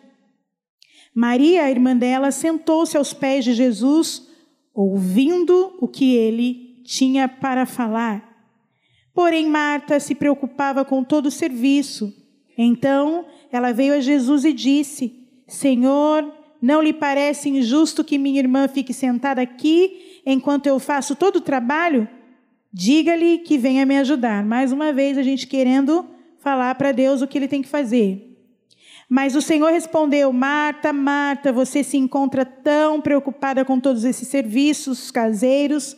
Maria, 1.14 1.64
a 1.64 1.70
irmã 1.70 1.96
dela, 1.96 2.30
sentou-se 2.30 2.96
aos 2.96 3.12
pés 3.12 3.44
de 3.44 3.54
Jesus, 3.54 4.28
ouvindo 4.74 5.76
o 5.80 5.86
que 5.86 6.14
ele 6.16 6.82
tinha 6.84 7.28
para 7.28 7.64
falar. 7.64 8.34
Porém, 9.14 9.48
Marta 9.48 10.00
se 10.00 10.14
preocupava 10.14 10.84
com 10.84 11.04
todo 11.04 11.26
o 11.26 11.30
serviço. 11.30 12.12
Então, 12.58 13.24
ela 13.50 13.72
veio 13.72 13.94
a 13.94 14.00
Jesus 14.00 14.44
e 14.44 14.52
disse: 14.52 15.14
Senhor, 15.46 16.32
não 16.60 16.82
lhe 16.82 16.92
parece 16.92 17.48
injusto 17.48 18.02
que 18.02 18.18
minha 18.18 18.40
irmã 18.40 18.66
fique 18.66 18.92
sentada 18.92 19.40
aqui 19.40 20.20
enquanto 20.26 20.66
eu 20.66 20.78
faço 20.80 21.14
todo 21.14 21.36
o 21.36 21.40
trabalho? 21.40 22.08
Diga-lhe 22.72 23.38
que 23.38 23.56
venha 23.56 23.86
me 23.86 23.96
ajudar. 23.98 24.44
Mais 24.44 24.72
uma 24.72 24.92
vez, 24.92 25.16
a 25.16 25.22
gente 25.22 25.46
querendo 25.46 26.04
falar 26.40 26.74
para 26.74 26.90
Deus 26.90 27.22
o 27.22 27.26
que 27.28 27.38
ele 27.38 27.46
tem 27.46 27.62
que 27.62 27.68
fazer. 27.68 28.33
Mas 29.08 29.34
o 29.34 29.42
Senhor 29.42 29.70
respondeu: 29.70 30.32
Marta, 30.32 30.92
Marta, 30.92 31.52
você 31.52 31.84
se 31.84 31.96
encontra 31.96 32.44
tão 32.44 33.00
preocupada 33.00 33.64
com 33.64 33.78
todos 33.78 34.04
esses 34.04 34.28
serviços 34.28 35.10
caseiros. 35.10 35.96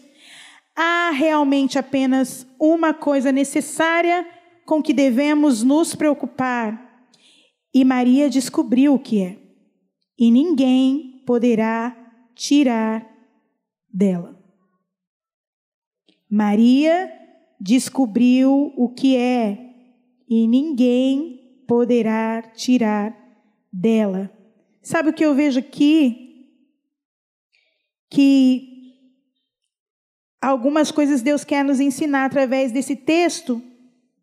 Há 0.75 1.11
realmente 1.11 1.79
apenas 1.79 2.47
uma 2.61 2.93
coisa 2.93 3.33
necessária 3.33 4.27
com 4.67 4.83
que 4.83 4.93
devemos 4.93 5.63
nos 5.63 5.95
preocupar. 5.95 7.07
E 7.73 7.85
Maria 7.85 8.29
descobriu 8.29 8.95
o 8.95 8.99
que 8.99 9.23
é. 9.23 9.39
E 10.19 10.31
ninguém 10.31 11.23
poderá 11.27 11.97
tirar 12.35 13.07
dela. 13.93 14.37
Maria 16.29 17.11
descobriu 17.61 18.73
o 18.77 18.89
que 18.89 19.17
é, 19.17 19.59
e 20.29 20.47
ninguém 20.47 21.46
poderá 21.67 22.43
tirar 22.55 23.17
dela. 23.73 24.31
Sabe 24.83 25.11
o 25.11 25.13
que 25.13 25.25
eu 25.25 25.35
vejo 25.35 25.59
aqui? 25.59 26.47
Que 28.09 28.95
algumas 30.41 30.91
coisas 30.91 31.23
Deus 31.23 31.45
quer 31.45 31.65
nos 31.65 31.81
ensinar 31.81 32.27
através 32.27 32.71
desse 32.73 32.95
texto, 32.95 33.63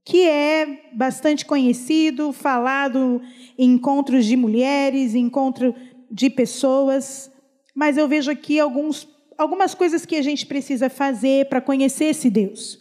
que 0.06 0.28
é 0.28 0.90
bastante 0.94 1.46
conhecido, 1.46 2.32
falado 2.32 3.22
em 3.58 3.74
encontros 3.74 4.26
de 4.26 4.36
mulheres, 4.36 5.16
encontro 5.16 5.76
de 6.10 6.30
pessoas, 6.30 7.32
mas 7.76 7.98
eu 7.98 8.08
vejo 8.08 8.30
aqui 8.30 8.60
alguns, 8.60 9.08
algumas 9.38 9.74
coisas 9.74 10.06
que 10.06 10.16
a 10.16 10.22
gente 10.22 10.46
precisa 10.46 10.90
fazer 10.90 11.50
para 11.50 11.62
conhecer 11.62 12.06
esse 12.06 12.30
Deus. 12.30 12.80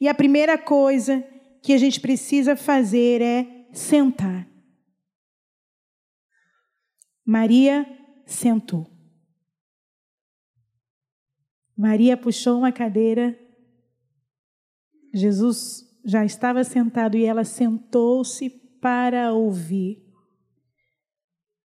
E 0.00 0.06
a 0.06 0.14
primeira 0.14 0.56
coisa 0.56 1.24
que 1.62 1.72
a 1.72 1.78
gente 1.78 2.00
precisa 2.00 2.54
fazer 2.54 3.20
é 3.20 3.57
sentar. 3.72 4.48
Maria 7.24 7.86
sentou. 8.26 8.90
Maria 11.76 12.16
puxou 12.16 12.58
uma 12.58 12.72
cadeira. 12.72 13.38
Jesus 15.12 15.84
já 16.04 16.24
estava 16.24 16.64
sentado 16.64 17.16
e 17.16 17.24
ela 17.24 17.44
sentou-se 17.44 18.48
para 18.80 19.32
ouvir. 19.32 20.02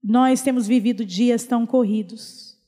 Nós 0.03 0.43
temos 0.43 0.67
vivido 0.67 1.05
dias 1.05 1.45
tão 1.45 1.67
corridos 1.67 2.59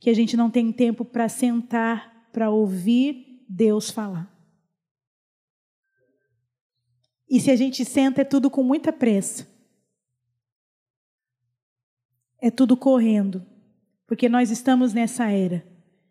que 0.00 0.10
a 0.10 0.14
gente 0.14 0.36
não 0.36 0.50
tem 0.50 0.72
tempo 0.72 1.04
para 1.04 1.28
sentar 1.28 2.28
para 2.32 2.50
ouvir 2.50 3.44
Deus 3.48 3.90
falar. 3.90 4.33
E 7.34 7.40
se 7.40 7.50
a 7.50 7.56
gente 7.56 7.84
senta, 7.84 8.20
é 8.20 8.24
tudo 8.24 8.48
com 8.48 8.62
muita 8.62 8.92
pressa. 8.92 9.44
É 12.40 12.48
tudo 12.48 12.76
correndo. 12.76 13.44
Porque 14.06 14.28
nós 14.28 14.52
estamos 14.52 14.94
nessa 14.94 15.28
era. 15.28 15.66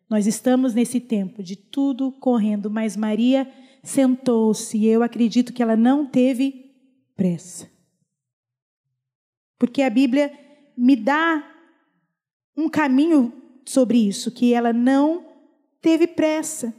Nós 0.10 0.28
estamos 0.28 0.74
nesse 0.74 1.00
tempo 1.00 1.42
de 1.42 1.56
tudo 1.56 2.12
correndo. 2.12 2.70
Mas 2.70 2.98
Maria 2.98 3.50
sentou-se 3.82 4.78
e 4.78 4.86
eu 4.86 5.02
acredito 5.02 5.54
que 5.54 5.64
ela 5.64 5.78
não 5.78 6.06
teve 6.06 6.76
pressa. 7.16 7.72
Porque 9.58 9.82
a 9.82 9.90
Bíblia 9.90 10.30
me 10.76 10.98
dá 10.98 11.42
um 12.54 12.68
caminho 12.68 13.32
sobre 13.66 14.10
isso, 14.10 14.30
que 14.30 14.54
ela 14.54 14.74
não 14.74 15.26
teve 15.80 16.06
pressa. 16.06 16.76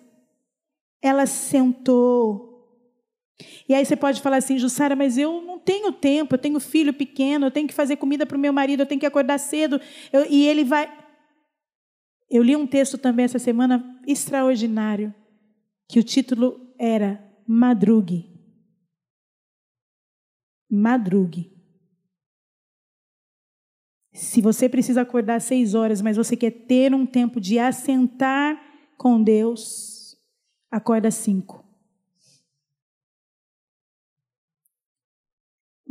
Ela 1.00 1.24
sentou, 1.24 2.43
e 3.68 3.74
aí 3.74 3.84
você 3.84 3.96
pode 3.96 4.20
falar 4.20 4.36
assim, 4.36 4.58
Jussara, 4.58 4.94
mas 4.94 5.18
eu 5.18 5.42
não 5.42 5.58
tenho 5.58 5.90
tempo, 5.92 6.34
eu 6.34 6.38
tenho 6.38 6.60
filho 6.60 6.92
pequeno, 6.92 7.46
eu 7.46 7.50
tenho 7.50 7.66
que 7.66 7.74
fazer 7.74 7.96
comida 7.96 8.24
para 8.24 8.36
o 8.36 8.40
meu 8.40 8.52
marido, 8.52 8.80
eu 8.80 8.86
tenho 8.86 9.00
que 9.00 9.06
acordar 9.06 9.38
cedo. 9.38 9.80
Eu, 10.12 10.24
e 10.30 10.46
ele 10.46 10.64
vai. 10.64 10.92
Eu 12.30 12.42
li 12.42 12.54
um 12.54 12.66
texto 12.66 12.96
também 12.96 13.24
essa 13.24 13.38
semana 13.38 14.00
extraordinário, 14.06 15.14
que 15.88 15.98
o 15.98 16.02
título 16.02 16.74
era 16.78 17.22
Madrugue. 17.46 18.32
Madrugue. 20.70 21.52
Se 24.12 24.40
você 24.40 24.68
precisa 24.68 25.02
acordar 25.02 25.40
seis 25.40 25.74
horas, 25.74 26.00
mas 26.00 26.16
você 26.16 26.36
quer 26.36 26.52
ter 26.52 26.94
um 26.94 27.04
tempo 27.04 27.40
de 27.40 27.58
assentar 27.58 28.60
com 28.96 29.20
Deus, 29.20 30.16
acorda 30.70 31.10
cinco. 31.10 31.63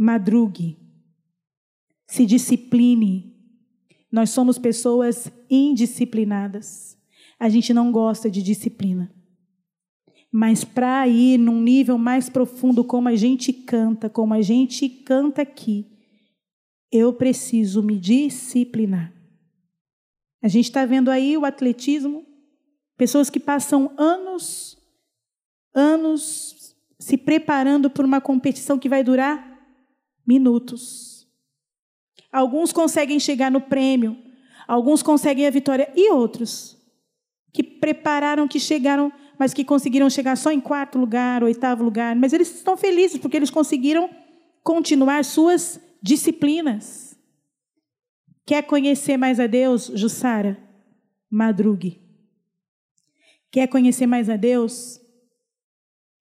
Madrugue, 0.04 0.78
se 2.06 2.26
discipline. 2.26 3.34
Nós 4.12 4.32
somos 4.32 4.58
pessoas 4.58 5.32
indisciplinadas. 5.50 6.98
A 7.40 7.48
gente 7.48 7.74
não 7.74 7.90
gosta 7.90 8.30
de 8.30 8.44
disciplina. 8.44 9.10
Mas 10.30 10.66
para 10.66 11.08
ir 11.08 11.38
num 11.38 11.62
nível 11.62 11.98
mais 11.98 12.30
profundo, 12.30 12.84
como 12.84 13.08
a 13.08 13.16
gente 13.16 13.54
canta, 13.54 14.10
como 14.10 14.34
a 14.34 14.42
gente 14.42 14.90
canta 14.90 15.42
aqui, 15.42 15.88
eu 16.92 17.14
preciso 17.14 17.82
me 17.82 17.98
disciplinar. 17.98 19.14
A 20.42 20.50
gente 20.50 20.66
está 20.66 20.86
vendo 20.86 21.10
aí 21.10 21.38
o 21.38 21.46
atletismo, 21.46 22.26
pessoas 22.98 23.30
que 23.30 23.40
passam 23.40 23.94
anos, 23.98 24.78
anos 25.74 26.76
se 27.00 27.18
preparando 27.18 27.90
por 27.90 28.04
uma 28.04 28.20
competição 28.20 28.78
que 28.78 28.90
vai 28.90 29.02
durar 29.02 29.53
minutos. 30.26 31.28
Alguns 32.32 32.72
conseguem 32.72 33.20
chegar 33.20 33.52
no 33.52 33.62
prêmio, 33.62 34.18
alguns 34.68 35.04
conseguem 35.04 35.46
a 35.46 35.52
vitória, 35.52 35.92
e 35.96 36.12
outros 36.12 36.78
que 37.54 37.62
prepararam, 37.62 38.48
que 38.48 38.60
chegaram, 38.60 39.14
mas 39.38 39.54
que 39.54 39.64
conseguiram 39.64 40.10
chegar 40.10 40.36
só 40.36 40.52
em 40.52 40.60
quarto 40.60 40.98
lugar, 40.98 41.44
oitavo 41.44 41.84
lugar, 41.84 42.16
mas 42.16 42.34
eles 42.34 42.54
estão 42.56 42.76
felizes 42.76 43.20
porque 43.20 43.38
eles 43.38 43.52
conseguiram 43.52 44.10
continuar 44.64 45.24
suas 45.24 45.80
disciplinas. 46.02 47.16
Quer 48.46 48.64
conhecer 48.64 49.18
mais 49.18 49.40
a 49.40 49.48
Deus, 49.48 49.92
Jussara? 49.94 50.58
Madrugue. 51.30 52.02
Quer 53.52 53.68
conhecer 53.68 54.08
mais 54.08 54.30
a 54.30 54.36
Deus? 54.36 55.00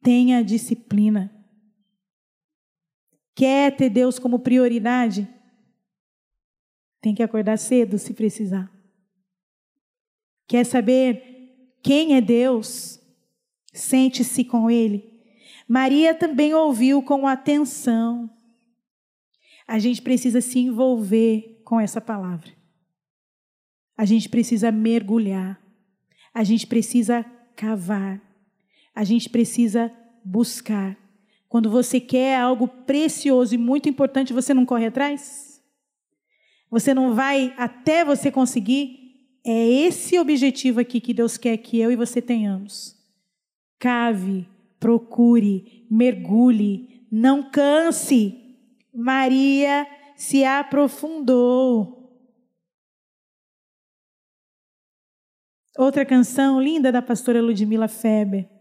Tenha 0.03 0.45
disciplina. 0.45 1.42
Quer 3.35 3.77
ter 3.77 3.90
Deus 3.90 4.18
como 4.18 4.38
prioridade? 4.38 5.29
Tem 7.01 7.14
que 7.14 7.23
acordar 7.23 7.59
cedo 7.59 7.99
se 7.99 8.14
precisar. 8.14 8.71
Quer 10.47 10.64
saber 10.64 11.77
quem 11.83 12.14
é 12.14 12.21
Deus? 12.21 13.01
Sente-se 13.73 14.45
com 14.45 14.71
Ele. 14.71 15.11
Maria 15.66 16.14
também 16.14 16.53
ouviu 16.55 17.03
com 17.03 17.27
atenção. 17.27 18.31
A 19.66 19.79
gente 19.79 20.03
precisa 20.03 20.40
se 20.40 20.59
envolver 20.59 21.62
com 21.64 21.81
essa 21.81 22.01
palavra. 22.01 22.51
A 23.97 24.05
gente 24.05 24.29
precisa 24.29 24.71
mergulhar. 24.71 25.61
A 26.35 26.45
gente 26.45 26.66
precisa 26.66 27.25
cavar. 27.57 28.21
A 28.95 29.05
gente 29.05 29.31
precisa 29.31 29.90
buscar. 30.25 30.97
Quando 31.53 31.69
você 31.69 32.01
quer 32.01 32.41
algo 32.41 32.67
precioso 32.67 33.55
e 33.55 33.59
muito 33.59 33.87
importante, 33.87 34.33
você 34.33 34.55
não 34.55 34.65
corre 34.65 34.87
atrás? 34.87 35.62
Você 36.71 36.95
não 36.95 37.15
vai 37.15 37.53
até 37.59 38.07
você 38.07 38.31
conseguir? 38.33 39.29
É 39.45 39.69
esse 39.69 40.19
objetivo 40.19 40.81
aqui 40.81 40.99
que 40.99 41.12
Deus 41.12 41.37
quer 41.37 41.59
que 41.59 41.79
eu 41.79 41.93
e 41.93 41.95
você 41.95 42.23
tenhamos. 42.23 42.97
Cave, 43.79 44.49
procure, 44.81 45.87
mergulhe, 45.91 47.07
não 47.12 47.51
canse. 47.51 48.57
Maria 48.91 49.87
se 50.17 50.46
aprofundou. 50.46 52.19
Outra 55.77 56.07
canção 56.07 56.59
linda 56.59 56.90
da 56.90 57.03
pastora 57.03 57.42
Ludmila 57.42 57.88
Feber. 57.88 58.52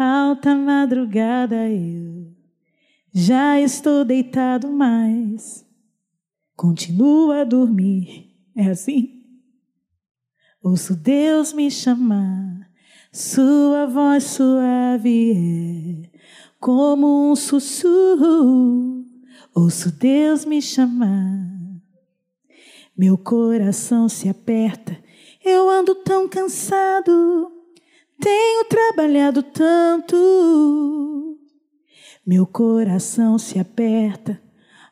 Alta 0.00 0.54
madrugada 0.54 1.68
eu 1.68 2.32
já 3.12 3.60
estou 3.60 4.04
deitado, 4.04 4.70
mas 4.70 5.66
continua 6.54 7.40
a 7.40 7.44
dormir. 7.44 8.32
É 8.54 8.68
assim? 8.70 9.24
Ouço 10.62 10.94
Deus 10.94 11.52
me 11.52 11.68
chamar, 11.68 12.70
sua 13.12 13.86
voz 13.86 14.22
suave 14.22 15.32
é 15.32 16.18
como 16.60 17.32
um 17.32 17.34
sussurro. 17.34 19.04
Ouço 19.52 19.90
Deus 19.90 20.44
me 20.44 20.62
chamar, 20.62 21.50
meu 22.96 23.18
coração 23.18 24.08
se 24.08 24.28
aperta, 24.28 24.96
eu 25.44 25.68
ando 25.68 25.92
tão 25.96 26.28
cansado 26.28 27.57
tenho 28.20 28.64
trabalhado 28.64 29.42
tanto, 29.42 31.38
Meu 32.26 32.46
coração 32.46 33.38
se 33.38 33.58
aperta 33.58 34.40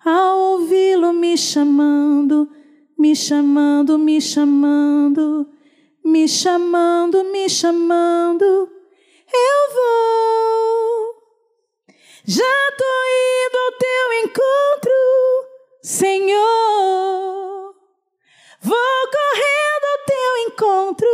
ao 0.05 0.39
ouvi-lo 0.39 1.13
me 1.13 1.37
chamando, 1.37 2.49
me 2.97 3.17
chamando, 3.17 3.99
me 3.99 4.21
chamando, 4.21 5.49
me 6.05 6.29
chamando, 6.29 7.25
me 7.25 7.49
chamando. 7.49 8.45
Eu 8.45 9.75
vou. 9.75 11.17
Já 12.25 12.73
tô 12.79 12.85
indo 12.85 13.57
ao 13.59 13.73
teu 13.79 14.13
encontro, 14.25 14.93
Senhor. 15.83 17.75
Vou 18.63 19.11
correndo 19.17 19.87
ao 19.91 19.99
teu 20.07 20.33
encontro, 20.47 21.09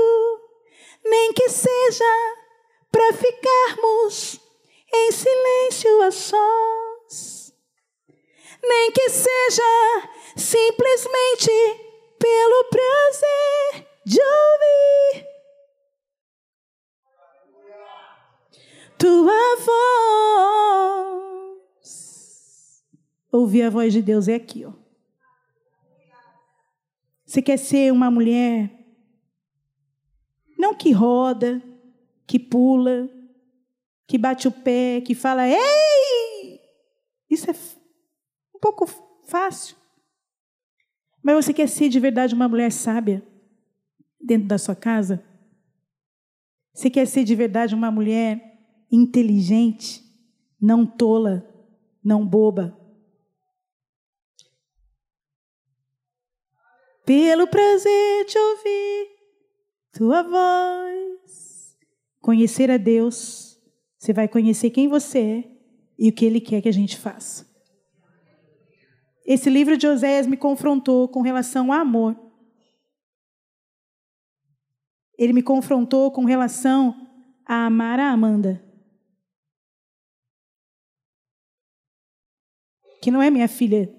nem 1.04 1.32
que 1.32 1.48
seja 1.48 2.36
para 2.90 3.12
ficarmos 3.14 4.40
em 4.92 5.12
silêncio 5.12 6.02
a 6.02 6.10
sós, 6.10 7.54
nem 8.62 8.92
que 8.92 9.08
seja 9.08 10.10
simplesmente 10.36 11.50
pelo 12.18 12.64
prazer 12.64 13.86
de 14.04 14.20
ouvir 14.20 15.32
tua 18.98 19.56
voz. 21.80 22.84
Ouvir 23.32 23.62
a 23.62 23.70
voz 23.70 23.92
de 23.92 24.00
Deus 24.00 24.28
é 24.28 24.34
aqui, 24.36 24.64
ó. 24.64 24.72
Você 27.24 27.42
quer 27.42 27.56
ser 27.56 27.90
uma 27.92 28.10
mulher 28.10 28.70
não 30.62 30.76
que 30.76 30.92
roda, 30.92 31.60
que 32.24 32.38
pula, 32.38 33.10
que 34.06 34.16
bate 34.16 34.46
o 34.46 34.52
pé, 34.52 35.00
que 35.00 35.12
fala, 35.12 35.42
ei! 35.48 36.60
Isso 37.28 37.50
é 37.50 37.54
um 38.54 38.60
pouco 38.60 38.86
fácil. 39.26 39.76
Mas 41.20 41.44
você 41.44 41.52
quer 41.52 41.68
ser 41.68 41.88
de 41.88 41.98
verdade 41.98 42.32
uma 42.32 42.46
mulher 42.46 42.70
sábia 42.70 43.26
dentro 44.20 44.46
da 44.46 44.56
sua 44.56 44.76
casa? 44.76 45.24
Você 46.72 46.88
quer 46.88 47.08
ser 47.08 47.24
de 47.24 47.34
verdade 47.34 47.74
uma 47.74 47.90
mulher 47.90 48.40
inteligente, 48.88 50.00
não 50.60 50.86
tola, 50.86 51.44
não 52.04 52.24
boba? 52.24 52.78
Pelo 57.04 57.48
prazer 57.48 58.26
de 58.26 58.38
ouvir 58.38 59.11
tua 59.92 60.22
voz, 60.22 61.78
conhecer 62.20 62.70
a 62.70 62.76
Deus, 62.76 63.60
você 63.98 64.12
vai 64.12 64.26
conhecer 64.26 64.70
quem 64.70 64.88
você 64.88 65.18
é 65.18 65.52
e 65.98 66.08
o 66.08 66.12
que 66.12 66.24
Ele 66.24 66.40
quer 66.40 66.62
que 66.62 66.68
a 66.68 66.72
gente 66.72 66.96
faça. 66.96 67.46
Esse 69.24 69.48
livro 69.48 69.76
de 69.76 69.86
Oséias 69.86 70.26
me 70.26 70.36
confrontou 70.36 71.08
com 71.08 71.20
relação 71.20 71.72
ao 71.72 71.80
amor. 71.80 72.16
Ele 75.16 75.32
me 75.32 75.42
confrontou 75.42 76.10
com 76.10 76.24
relação 76.24 77.08
a 77.46 77.66
amar 77.66 78.00
a 78.00 78.10
Amanda. 78.10 78.60
Que 83.00 83.10
não 83.10 83.22
é 83.22 83.30
minha 83.30 83.46
filha 83.46 83.92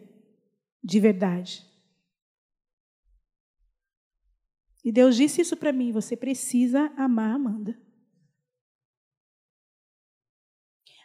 de 0.83 0.99
verdade. 0.99 1.72
E 4.83 4.91
Deus 4.91 5.15
disse 5.15 5.41
isso 5.41 5.55
para 5.55 5.71
mim: 5.71 5.91
você 5.91 6.17
precisa 6.17 6.93
amar 6.97 7.35
Amanda. 7.35 7.79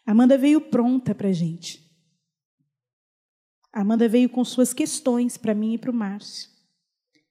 Amanda 0.05 0.39
veio 0.39 0.61
pronta 0.61 1.15
para 1.15 1.29
a 1.29 1.33
gente. 1.33 1.87
Amanda 3.73 4.09
veio 4.09 4.29
com 4.29 4.45
suas 4.45 4.73
questões 4.73 5.37
para 5.37 5.55
mim 5.55 5.75
e 5.75 5.79
para 5.79 5.91
o 5.91 5.95
Márcio. 5.95 6.51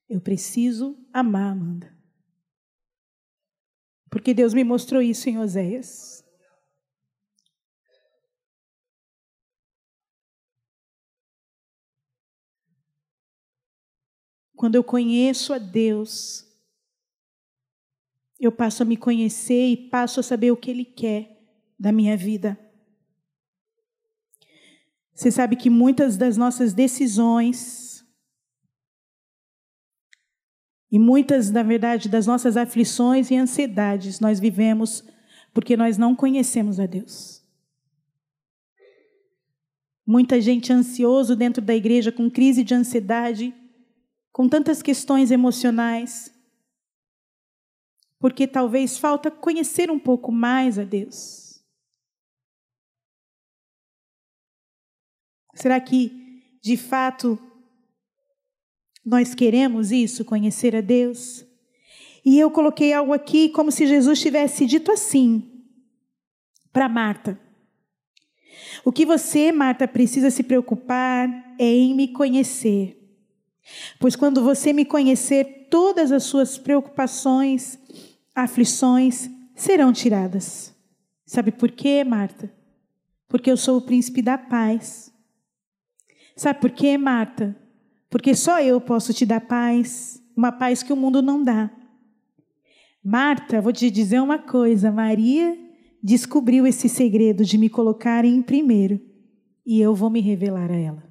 Eu 0.07 0.21
preciso 0.21 0.95
amar 1.11 1.51
Amanda. 1.51 1.97
Porque 4.09 4.33
Deus 4.33 4.53
me 4.53 4.63
mostrou 4.63 5.01
isso 5.01 5.27
em 5.27 5.37
Oséias. 5.37 6.16
Quando 14.57 14.73
eu 14.73 14.83
conheço 14.83 15.53
a 15.53 15.59
Deus, 15.59 16.43
eu 18.39 18.51
passo 18.51 18.81
a 18.81 18.85
me 18.85 18.97
conhecer 18.97 19.69
e 19.69 19.77
passo 19.77 20.19
a 20.19 20.23
saber 20.23 20.49
o 20.49 20.57
que 20.57 20.71
Ele 20.71 20.83
quer 20.83 21.47
da 21.79 21.91
minha 21.91 22.17
vida. 22.17 22.59
Você 25.13 25.29
sabe 25.29 25.55
que 25.55 25.69
muitas 25.69 26.17
das 26.17 26.37
nossas 26.37 26.73
decisões 26.73 28.03
e 30.91 30.97
muitas, 30.97 31.51
na 31.51 31.61
verdade, 31.61 32.09
das 32.09 32.25
nossas 32.25 32.57
aflições 32.57 33.29
e 33.29 33.35
ansiedades 33.35 34.19
nós 34.19 34.39
vivemos 34.39 35.03
porque 35.53 35.77
nós 35.77 35.99
não 35.99 36.15
conhecemos 36.15 36.79
a 36.79 36.87
Deus. 36.87 37.43
Muita 40.03 40.41
gente 40.41 40.73
ansioso 40.73 41.35
dentro 41.35 41.61
da 41.61 41.75
igreja 41.75 42.11
com 42.11 42.27
crise 42.27 42.63
de 42.63 42.73
ansiedade 42.73 43.53
com 44.38 44.47
tantas 44.47 44.83
questões 44.83 45.31
emocionais, 45.31 46.31
porque 48.19 48.45
talvez 48.47 48.95
falta 48.95 49.31
conhecer 49.31 49.89
um 49.89 49.97
pouco 49.97 50.31
mais 50.31 50.77
a 50.77 50.83
Deus. 50.83 51.59
Será 55.55 55.81
que, 55.81 56.59
de 56.61 56.77
fato, 56.77 57.39
nós 59.03 59.33
queremos 59.33 59.91
isso, 59.91 60.23
conhecer 60.23 60.75
a 60.75 60.81
Deus? 60.81 61.43
E 62.23 62.38
eu 62.38 62.51
coloquei 62.51 62.93
algo 62.93 63.13
aqui 63.13 63.49
como 63.49 63.71
se 63.71 63.88
Jesus 63.88 64.21
tivesse 64.21 64.67
dito 64.67 64.91
assim 64.91 65.65
para 66.71 66.88
Marta. 66.88 67.41
O 68.85 68.91
que 68.91 69.03
você, 69.03 69.51
Marta, 69.51 69.88
precisa 69.88 70.29
se 70.29 70.43
preocupar 70.43 71.27
é 71.57 71.65
em 71.65 71.95
me 71.95 72.09
conhecer. 72.09 72.96
Pois 73.99 74.15
quando 74.15 74.43
você 74.43 74.74
me 74.74 74.86
conhecer, 74.86 75.68
todas 75.70 76.11
as 76.11 76.24
suas 76.24 76.57
preocupações, 76.57 77.80
aflições 78.36 79.30
serão 79.55 79.91
tiradas. 79.91 80.74
Sabe 81.26 81.51
por 81.51 81.72
quê, 81.72 82.03
Marta? 82.03 82.51
Porque 83.28 83.51
eu 83.51 83.57
sou 83.57 83.78
o 83.78 83.82
príncipe 83.82 84.22
da 84.22 84.38
paz. 84.38 85.11
Sabe 86.36 86.61
por 86.61 86.72
quê, 86.72 86.97
Marta? 86.97 87.55
Porque 88.09 88.34
só 88.36 88.61
eu 88.61 88.80
posso 88.80 89.13
te 89.13 89.26
dar 89.26 89.41
paz, 89.41 90.22
uma 90.36 90.51
paz 90.51 90.82
que 90.82 90.93
o 90.93 90.95
mundo 90.95 91.22
não 91.22 91.43
dá. 91.43 91.70
Marta, 93.03 93.59
vou 93.61 93.74
te 93.74 93.89
dizer 93.89 94.22
uma 94.22 94.39
coisa: 94.39 94.91
Maria 94.91 95.57
descobriu 96.01 96.65
esse 96.65 96.88
segredo 96.88 97.43
de 97.43 97.57
me 97.57 97.70
colocar 97.70 98.24
em 98.24 98.41
primeiro, 98.41 99.01
e 99.65 99.82
eu 99.82 99.93
vou 99.93 100.09
me 100.09 100.22
revelar 100.22 100.72
a 100.72 100.76
ela. 100.76 101.06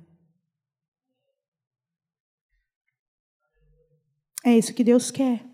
É 4.47 4.57
isso 4.57 4.73
que 4.73 4.85
Deus 4.85 5.11
quer. 5.11 5.45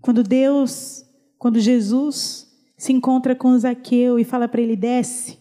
Quando 0.00 0.22
Deus, 0.22 1.04
quando 1.36 1.60
Jesus 1.60 2.50
se 2.78 2.94
encontra 2.94 3.36
com 3.36 3.58
Zaqueu 3.58 4.18
e 4.18 4.24
fala 4.24 4.48
para 4.48 4.62
ele: 4.62 4.74
desce, 4.74 5.38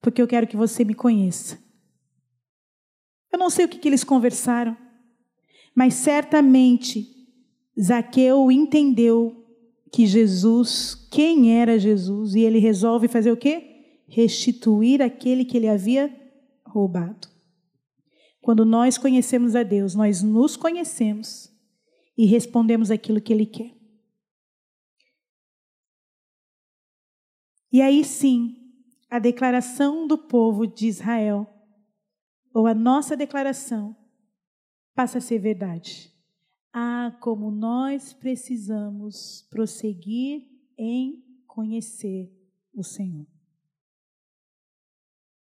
porque 0.00 0.22
eu 0.22 0.28
quero 0.28 0.46
que 0.46 0.56
você 0.56 0.84
me 0.84 0.94
conheça. 0.94 1.58
Eu 3.32 3.40
não 3.40 3.50
sei 3.50 3.64
o 3.64 3.68
que, 3.68 3.76
que 3.76 3.88
eles 3.88 4.04
conversaram, 4.04 4.76
mas 5.74 5.94
certamente 5.94 7.08
Zaqueu 7.78 8.52
entendeu 8.52 9.44
que 9.90 10.06
Jesus, 10.06 10.94
quem 11.10 11.58
era 11.58 11.76
Jesus, 11.76 12.36
e 12.36 12.40
ele 12.42 12.60
resolve 12.60 13.08
fazer 13.08 13.32
o 13.32 13.36
quê? 13.36 14.04
Restituir 14.06 15.02
aquele 15.02 15.44
que 15.44 15.56
ele 15.56 15.68
havia 15.68 16.08
roubado. 16.64 17.35
Quando 18.46 18.64
nós 18.64 18.96
conhecemos 18.96 19.56
a 19.56 19.64
Deus, 19.64 19.96
nós 19.96 20.22
nos 20.22 20.56
conhecemos 20.56 21.52
e 22.16 22.26
respondemos 22.26 22.92
aquilo 22.92 23.20
que 23.20 23.32
Ele 23.32 23.44
quer. 23.44 23.74
E 27.72 27.82
aí 27.82 28.04
sim, 28.04 28.54
a 29.10 29.18
declaração 29.18 30.06
do 30.06 30.16
povo 30.16 30.64
de 30.64 30.86
Israel, 30.86 31.44
ou 32.54 32.68
a 32.68 32.72
nossa 32.72 33.16
declaração, 33.16 33.96
passa 34.94 35.18
a 35.18 35.20
ser 35.20 35.40
verdade. 35.40 36.14
Ah, 36.72 37.18
como 37.20 37.50
nós 37.50 38.12
precisamos 38.12 39.44
prosseguir 39.50 40.46
em 40.78 41.20
conhecer 41.48 42.32
o 42.72 42.84
Senhor. 42.84 43.26